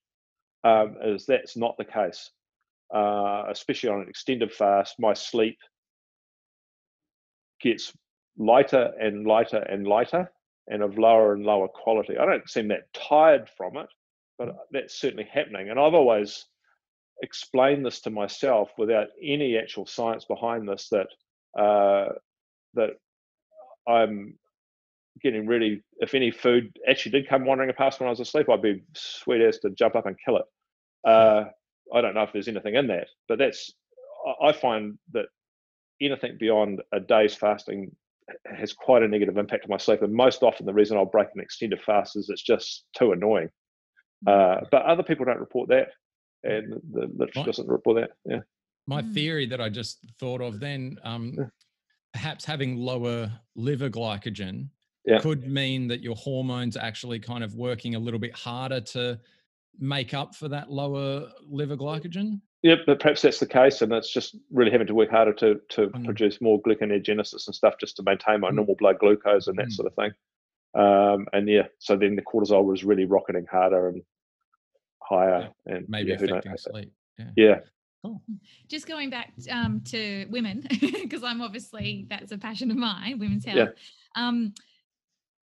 [0.63, 2.31] um, is that's not the case.
[2.93, 5.57] Uh, especially on an extended fast, my sleep
[7.59, 7.91] gets
[8.37, 10.29] lighter and lighter and lighter
[10.67, 12.17] and of lower and lower quality.
[12.17, 13.87] I don't seem that tired from it,
[14.37, 15.69] but that's certainly happening.
[15.69, 16.45] And I've always
[17.21, 21.07] explained this to myself without any actual science behind this that
[21.59, 22.13] uh,
[22.75, 22.91] that
[23.87, 24.37] I'm
[25.21, 25.81] getting really.
[25.97, 29.41] If any food actually did come wandering past when I was asleep, I'd be sweet
[29.41, 30.45] as to jump up and kill it.
[31.05, 31.45] Uh,
[31.93, 33.71] I don't know if there's anything in that, but that's.
[34.41, 35.25] I find that
[36.01, 37.93] anything beyond a day's fasting
[38.45, 40.01] has quite a negative impact on my sleep.
[40.01, 43.49] And most often, the reason I'll break an extended fast is it's just too annoying.
[44.25, 45.89] Uh, but other people don't report that,
[46.43, 48.11] and the literature doesn't report that.
[48.25, 48.39] Yeah.
[48.87, 49.13] My hmm.
[49.13, 51.45] theory that I just thought of then, um, yeah.
[52.13, 54.69] perhaps having lower liver glycogen
[55.05, 55.19] yeah.
[55.19, 59.19] could mean that your hormones are actually kind of working a little bit harder to
[59.79, 62.41] make up for that lower liver glycogen.
[62.61, 65.59] Yeah, but perhaps that's the case, and it's just really having to work harder to
[65.69, 66.05] to mm.
[66.05, 68.55] produce more gluconeogenesis and stuff just to maintain my mm.
[68.55, 69.71] normal blood glucose and that mm.
[69.71, 70.11] sort of thing.
[70.75, 74.01] Um, and yeah, so then the cortisol was really rocketing harder and
[75.03, 76.91] higher yeah, and maybe yeah, affecting sleep.
[77.17, 77.25] Yeah.
[77.35, 77.59] yeah.
[78.03, 78.21] Cool.
[78.67, 83.45] Just going back um, to women, because I'm obviously that's a passion of mine, women's
[83.45, 83.57] health.
[83.57, 84.27] Yeah.
[84.27, 84.53] Um,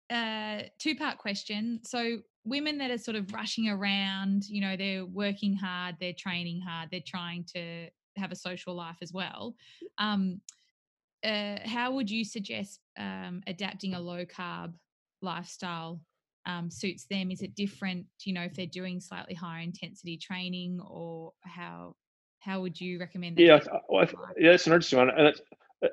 [0.10, 1.82] uh, two part question.
[1.84, 6.62] So, women that are sort of rushing around, you know, they're working hard, they're training
[6.62, 9.56] hard, they're trying to have a social life as well.
[9.98, 10.42] Um,
[11.24, 14.74] uh, how would you suggest um, adapting a low carb
[15.22, 16.00] lifestyle
[16.46, 17.32] um, suits them?
[17.32, 21.96] Is it different, you know, if they're doing slightly higher intensity training, or how
[22.40, 23.40] how would you recommend?
[23.40, 25.42] Yeah, well, yeah, it's an interesting one, and it's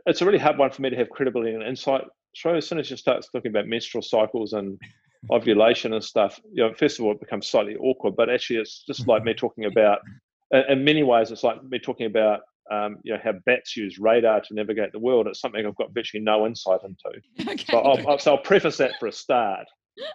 [0.06, 2.04] it's a really hard one for me to have credibility and insight.
[2.34, 4.78] So as soon as you start talking about menstrual cycles and
[5.30, 8.16] ovulation and stuff, you know, first of all, it becomes slightly awkward.
[8.16, 10.00] But actually, it's just like me talking about.
[10.68, 14.40] In many ways, it's like me talking about um, you know how bats use radar
[14.40, 15.26] to navigate the world.
[15.26, 17.20] It's something I've got virtually no insight into.
[17.52, 17.64] Okay.
[17.70, 19.66] So I'll, so I'll preface that for a start.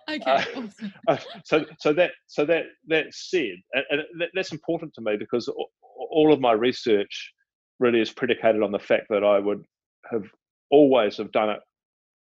[0.09, 0.21] okay.
[0.25, 0.93] Uh, awesome.
[1.07, 5.17] uh, so so that so that that said, and, and that, that's important to me
[5.17, 5.49] because
[5.87, 7.33] all of my research
[7.79, 9.63] really is predicated on the fact that I would
[10.11, 10.23] have
[10.71, 11.59] always have done it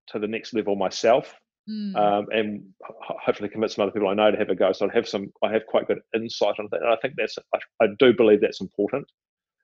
[0.09, 1.35] to the next level myself.
[1.71, 1.97] Mm.
[1.97, 2.65] Um, and
[3.01, 4.73] hopefully convince some other people I know to have a go.
[4.73, 7.39] So I have some, I have quite good insight on that, and I think that's,
[7.55, 9.07] I, I do believe that's important.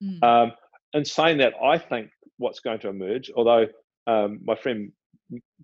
[0.03, 0.23] Mm.
[0.23, 0.53] Um,
[0.95, 3.67] in saying that, I think what's going to emerge, although
[4.07, 4.93] um, my friend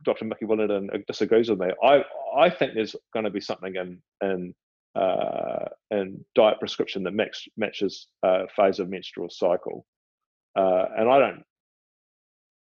[0.02, 0.26] Dr.
[0.26, 1.68] Mikki Williden disagrees with me.
[1.82, 2.04] I
[2.36, 4.54] I think there's going to be something in in
[4.94, 9.86] uh, in diet prescription that match, matches uh, phase of menstrual cycle,
[10.56, 11.44] uh, and I don't.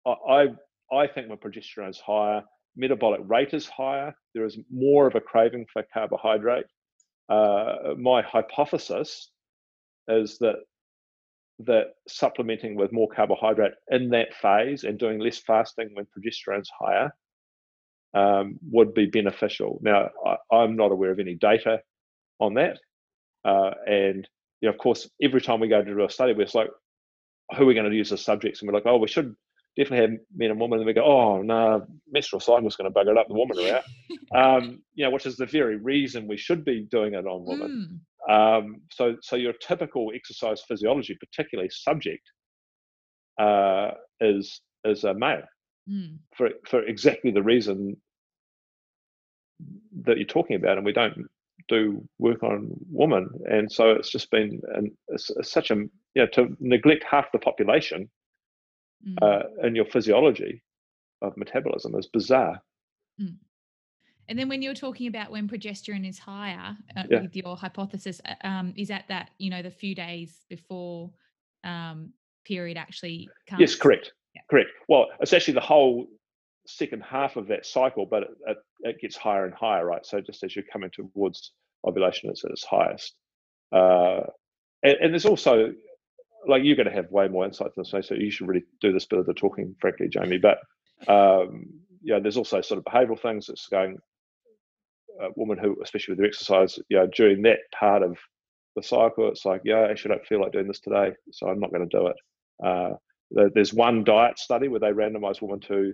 [0.07, 0.49] I
[0.95, 2.43] I think my progesterone is higher,
[2.77, 4.15] metabolic rate is higher.
[4.35, 6.67] There is more of a craving for carbohydrate.
[7.29, 9.31] Uh, my hypothesis
[10.09, 10.57] is that
[11.67, 17.13] that supplementing with more carbohydrate in that phase and doing less fasting when progesterone's higher
[18.15, 19.79] um, would be beneficial.
[19.83, 20.09] Now,
[20.51, 21.81] I, am not aware of any data
[22.41, 22.79] on that.
[23.45, 24.29] Uh, and,
[24.61, 26.71] you know, of course, every time we go to do a study, we're like,
[27.57, 28.61] who are we going to use as subjects?
[28.61, 29.35] And we're like, oh, we should
[29.77, 30.79] definitely have men and women.
[30.79, 33.29] And we go, oh, no, menstrual cycle's going to bugger it up.
[33.29, 34.59] The women are out.
[34.61, 38.01] um, you know, which is the very reason we should be doing it on women.
[38.29, 38.59] Mm.
[38.59, 42.23] Um, so, so your typical exercise physiology, particularly subject,
[43.41, 45.43] uh, is is a male
[45.91, 46.19] mm.
[46.37, 47.97] for for exactly the reason
[50.05, 51.27] that you're talking about, and we don't
[51.69, 55.91] do work on women, and so it's just been an, it's, it's such a you
[56.17, 58.11] know to neglect half the population
[59.07, 59.17] mm.
[59.23, 60.63] uh, in your physiology
[61.23, 62.63] of metabolism is bizarre.
[63.21, 63.37] Mm.
[64.29, 67.23] And then when you're talking about when progesterone is higher uh, yeah.
[67.23, 71.11] with your hypothesis, uh, um, is that that you know the few days before
[71.65, 72.13] um,
[72.45, 73.61] period actually comes?
[73.61, 74.43] Yes, correct, yeah.
[74.49, 74.71] correct.
[74.89, 76.07] Well, it's actually the whole
[76.67, 80.07] second half of that cycle, but it, it, it, gets higher and higher, right?
[80.07, 81.53] So just as you're coming towards
[81.85, 83.15] ovulation, it's at its highest.
[83.73, 84.21] Uh,
[84.85, 85.73] and, and, there's also
[86.47, 88.93] like you're going to have way more insight than me, so you should really do
[88.93, 90.39] this bit of the talking, frankly, Jamie.
[90.39, 90.59] But
[91.09, 91.67] um,
[92.03, 93.99] yeah, there's also sort of behavioural things that's going.
[95.21, 98.17] A woman who, especially with their exercise, you know, during that part of
[98.75, 101.61] the cycle, it's like, yeah, I actually don't feel like doing this today, so I'm
[101.61, 102.17] not going to do it.
[102.65, 102.91] Uh,
[103.55, 105.93] there's one diet study where they randomised women to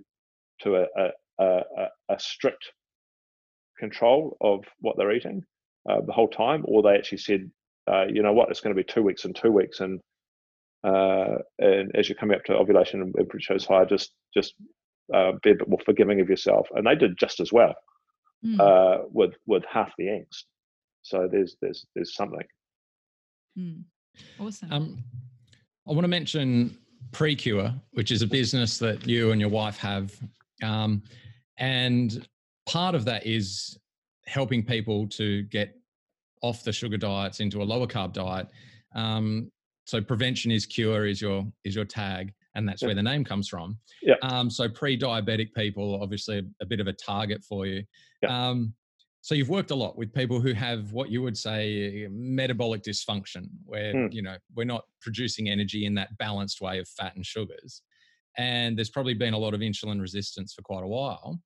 [0.60, 2.72] to a, a, a, a strict
[3.78, 5.42] control of what they're eating
[5.88, 7.50] uh, the whole time, or they actually said,
[7.90, 10.00] uh, you know what, it's going to be two weeks and two weeks, and
[10.84, 14.54] uh, and as you're coming up to ovulation and blood shows higher, just just
[15.14, 16.68] uh, be a bit more forgiving of yourself.
[16.74, 17.74] And they did just as well
[18.44, 18.60] mm.
[18.60, 20.44] uh, with with half the angst.
[21.02, 22.46] So there's there's there's something.
[23.58, 23.84] Mm.
[24.38, 24.72] Awesome.
[24.72, 25.04] Um,
[25.88, 26.76] I want to mention
[27.12, 30.14] PreKure, which is a business that you and your wife have,
[30.62, 31.02] um,
[31.58, 32.26] and
[32.66, 33.78] part of that is
[34.26, 35.76] helping people to get
[36.42, 38.48] off the sugar diets into a lower carb diet.
[38.94, 39.50] Um,
[39.86, 42.88] so prevention is cure is your is your tag and that's yeah.
[42.88, 46.86] where the name comes from yeah um, so pre-diabetic people obviously a, a, bit of
[46.86, 47.82] a target for you
[48.22, 48.48] yeah.
[48.48, 48.74] um,
[49.22, 53.46] so you've worked a lot with people who have what you would say metabolic dysfunction
[53.64, 54.12] where mm.
[54.12, 57.82] you know we're not producing energy in that balanced way of fat and sugars
[58.38, 61.40] and there's probably been a lot of insulin resistance for quite a while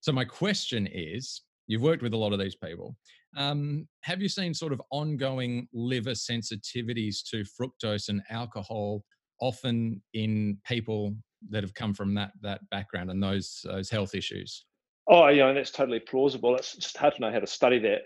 [0.00, 2.96] so my question is you've worked with a lot of these people
[3.36, 9.04] um, have you seen sort of ongoing liver sensitivities to fructose and alcohol,
[9.40, 11.14] often in people
[11.50, 14.64] that have come from that that background and those those health issues?
[15.08, 16.56] Oh, yeah, and that's totally plausible.
[16.56, 18.02] It's just hard to know how to study that.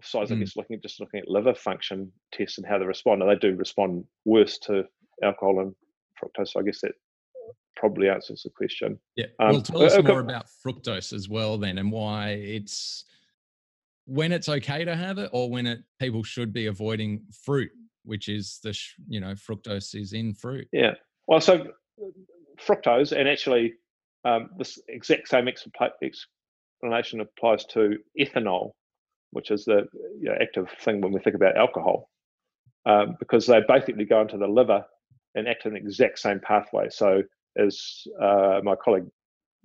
[0.00, 0.36] Besides, mm.
[0.36, 3.36] I guess looking just looking at liver function tests and how they respond, and they
[3.36, 4.84] do respond worse to
[5.22, 5.74] alcohol and
[6.22, 6.48] fructose.
[6.48, 6.92] So I guess that
[7.76, 8.98] probably answers the question.
[9.16, 9.26] Yeah.
[9.40, 13.04] Um, well, tell us uh, more about fructose as well, then, and why it's
[14.12, 17.70] when it's okay to have it or when it people should be avoiding fruit
[18.04, 20.68] which is the you know fructose is in fruit.
[20.70, 20.94] Yeah.
[21.26, 21.68] Well so
[22.60, 23.72] fructose and actually
[24.24, 28.72] um, this exact same explanation applies to ethanol
[29.30, 29.86] which is the
[30.20, 32.10] you know, active thing when we think about alcohol
[32.84, 34.84] um, because they basically go into the liver
[35.34, 36.86] and act in the exact same pathway.
[36.90, 37.22] So
[37.56, 39.06] as uh, my colleague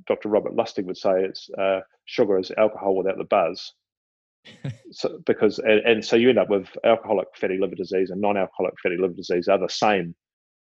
[0.08, 3.74] dr robert lustig would say it's uh, sugar is alcohol without the buzz
[4.92, 8.74] so because and, and, so you end up with alcoholic fatty liver disease and non-alcoholic
[8.82, 10.16] fatty liver disease are the same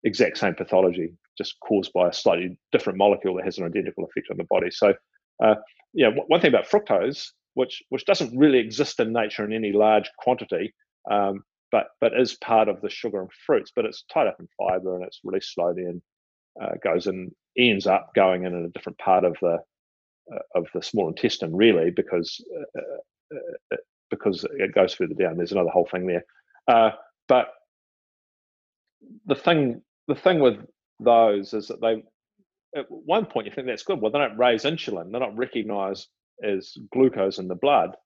[0.05, 4.29] exact same pathology just caused by a slightly different molecule that has an identical effect
[4.31, 4.71] on the body.
[4.71, 4.95] So
[5.43, 5.55] uh,
[5.95, 10.11] yeah one thing about fructose which which doesn't really exist in nature in any large
[10.19, 10.75] quantity
[11.11, 14.49] um, but but is part of the sugar and fruits but it's tied up in
[14.59, 16.03] fiber and it's released slowly and
[16.61, 19.59] uh, goes and ends up going in a different part of the
[20.33, 22.97] uh, of the small intestine really because uh, uh,
[24.11, 25.37] because it goes further down.
[25.37, 26.25] There's another whole thing there.
[26.69, 26.91] Uh,
[27.29, 27.49] but
[29.27, 30.59] the thing, the thing with
[31.01, 32.03] those is that they,
[32.79, 34.01] at one point, you think that's good.
[34.01, 35.11] Well, they don't raise insulin.
[35.11, 36.09] They're not recognised
[36.43, 37.97] as glucose in the blood,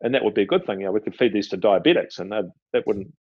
[0.00, 0.80] and that would be a good thing.
[0.80, 3.12] You know, we could feed these to diabetics, and that that wouldn't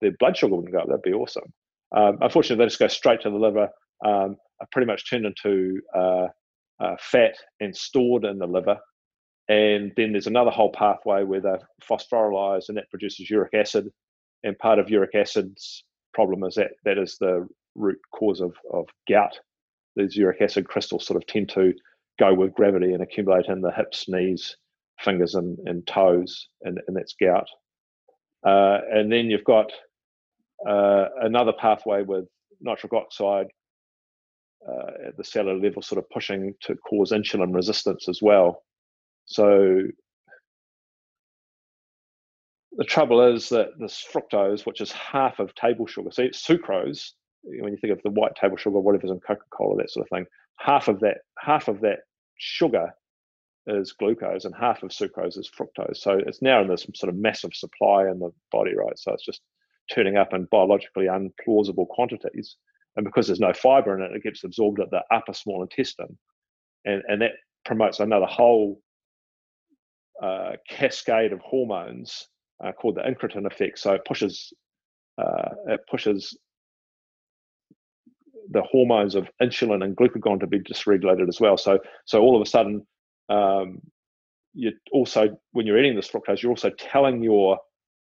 [0.00, 0.86] their blood sugar wouldn't go up.
[0.86, 1.52] That'd be awesome.
[1.96, 3.68] Um, unfortunately, they just go straight to the liver.
[4.04, 6.28] Um, are pretty much turned into uh,
[6.80, 8.78] uh, fat and stored in the liver,
[9.48, 11.60] and then there's another whole pathway where they're
[12.68, 13.90] and that produces uric acid.
[14.42, 15.84] And part of uric acid's
[16.14, 19.38] problem is that that is the root cause of, of gout.
[19.96, 21.72] These uric acid crystals sort of tend to
[22.18, 24.56] go with gravity and accumulate in the hips, knees,
[25.00, 27.48] fingers, and, and toes, and, and that's gout.
[28.46, 29.72] Uh, and then you've got
[30.66, 32.26] uh, another pathway with
[32.60, 33.48] nitric oxide
[34.66, 38.62] uh, at the cellular level, sort of pushing to cause insulin resistance as well.
[39.26, 39.82] So
[42.76, 47.12] the trouble is that this fructose, which is half of table sugar, see, sucrose
[47.46, 50.16] eh, when you think of the white table sugar, whatever's in Coca-Cola, that sort of
[50.16, 50.26] thing,
[50.58, 52.00] half of that half of that
[52.38, 52.92] sugar
[53.66, 55.96] is glucose and half of sucrose is fructose.
[55.96, 58.98] So it's now in this sort of massive supply in the body, right?
[58.98, 59.40] So it's just
[59.92, 62.56] turning up in biologically unplausible quantities.
[62.96, 66.18] And because there's no fiber in it, it gets absorbed at the upper small intestine.
[66.84, 67.32] And, and that
[67.64, 68.80] promotes another whole
[70.24, 72.28] uh, cascade of hormones
[72.64, 73.78] uh, called the incretin effect.
[73.78, 74.52] So it pushes
[75.18, 76.36] uh, it pushes
[78.50, 81.56] the hormones of insulin and glucagon to be dysregulated as well.
[81.56, 82.86] So so all of a sudden,
[83.28, 83.80] um,
[84.54, 87.58] you also when you're eating this fructose, you're also telling your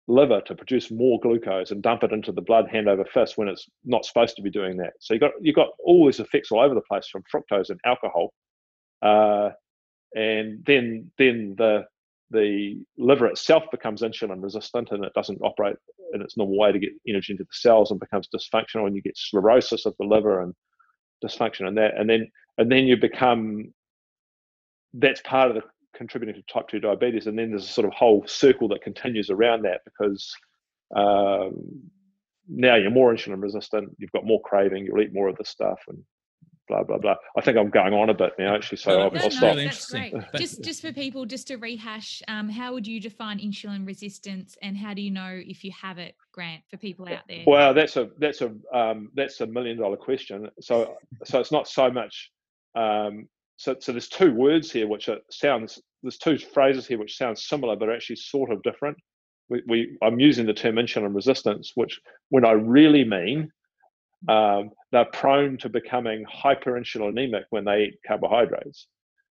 [0.07, 3.49] liver to produce more glucose and dump it into the blood hand over fist when
[3.49, 4.93] it's not supposed to be doing that.
[5.01, 7.81] So you got you got all these effects all over the place from fructose and
[7.85, 8.33] alcohol,
[9.03, 9.51] uh,
[10.15, 11.85] and then then the
[12.35, 15.77] the liver itself becomes insulin resistant and it doesn't operate
[16.13, 19.03] in its normal way to get energy into the cells and becomes dysfunctional and you
[19.03, 20.55] get sclerosis of the liver and
[21.25, 22.29] dysfunction and that and then
[22.59, 23.73] and then you become
[24.95, 25.63] that's part of the
[25.97, 29.31] contributing to type 2 diabetes and then there's a sort of whole circle that continues
[29.31, 30.35] around that because
[30.97, 31.55] um,
[32.49, 35.79] now you're more insulin resistant you've got more craving you'll eat more of the stuff
[35.89, 35.99] and
[36.69, 37.17] blah blah blah.
[37.37, 39.57] I think I'm going on a bit now, actually, so no, I'll, no, I'll stop.
[39.57, 40.15] That's great.
[40.37, 44.77] just just for people, just to rehash, um, how would you define insulin resistance, and
[44.77, 47.45] how do you know if you have it, Grant, for people out there?
[47.47, 50.51] Well, that's a that's a um, that's a million dollar question.
[50.61, 52.31] So so it's not so much.
[52.75, 57.17] Um, so so there's two words here which are, sounds there's two phrases here which
[57.17, 58.97] sound similar but are actually sort of different.
[59.49, 62.01] We, we I'm using the term insulin resistance, which
[62.31, 63.51] when I really mean
[64.29, 68.87] um, they're prone to becoming hyperinsulinemic when they eat carbohydrates.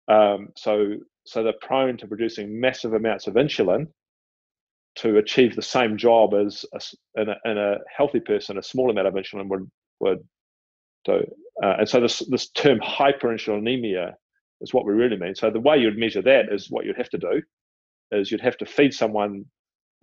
[0.07, 3.87] Um, so, so they're prone to producing massive amounts of insulin
[4.97, 8.89] to achieve the same job as a, in, a, in, a, healthy person, a small
[8.89, 9.69] amount of insulin would
[9.99, 10.19] would
[11.05, 11.23] do.
[11.63, 14.13] Uh, and so this this term hyperinsulinemia
[14.61, 15.35] is what we really mean.
[15.35, 17.41] So the way you'd measure that is what you'd have to do
[18.11, 19.45] is you'd have to feed someone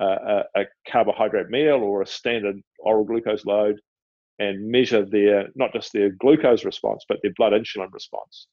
[0.00, 3.78] uh, a, a carbohydrate meal or a standard oral glucose load
[4.42, 8.48] and measure their not just their glucose response but their blood insulin response.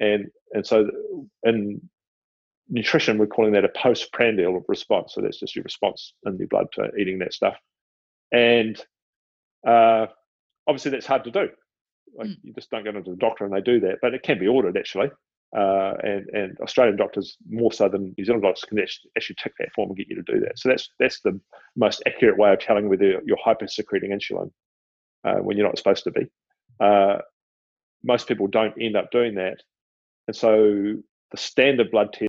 [0.00, 0.90] And and so
[1.42, 1.80] in
[2.68, 5.12] nutrition we're calling that a postprandial response.
[5.14, 7.56] So that's just your response in your blood to eating that stuff.
[8.32, 8.82] And
[9.66, 10.06] uh,
[10.66, 11.48] obviously that's hard to do.
[12.16, 12.36] Like mm.
[12.42, 14.48] you just don't go into the doctor and they do that but it can be
[14.48, 15.10] ordered actually.
[15.56, 19.72] Uh, and and Australian doctors more so than New Zealand doctors can actually tick that
[19.74, 20.58] form and get you to do that.
[20.58, 21.38] So that's that's the
[21.76, 24.50] most accurate way of telling whether you're hypersecreting insulin
[25.24, 26.26] uh, when you're not supposed to be.
[26.80, 27.18] Uh,
[28.04, 29.62] most people don't end up doing that.
[30.26, 30.96] And so
[31.30, 32.24] the standard blood test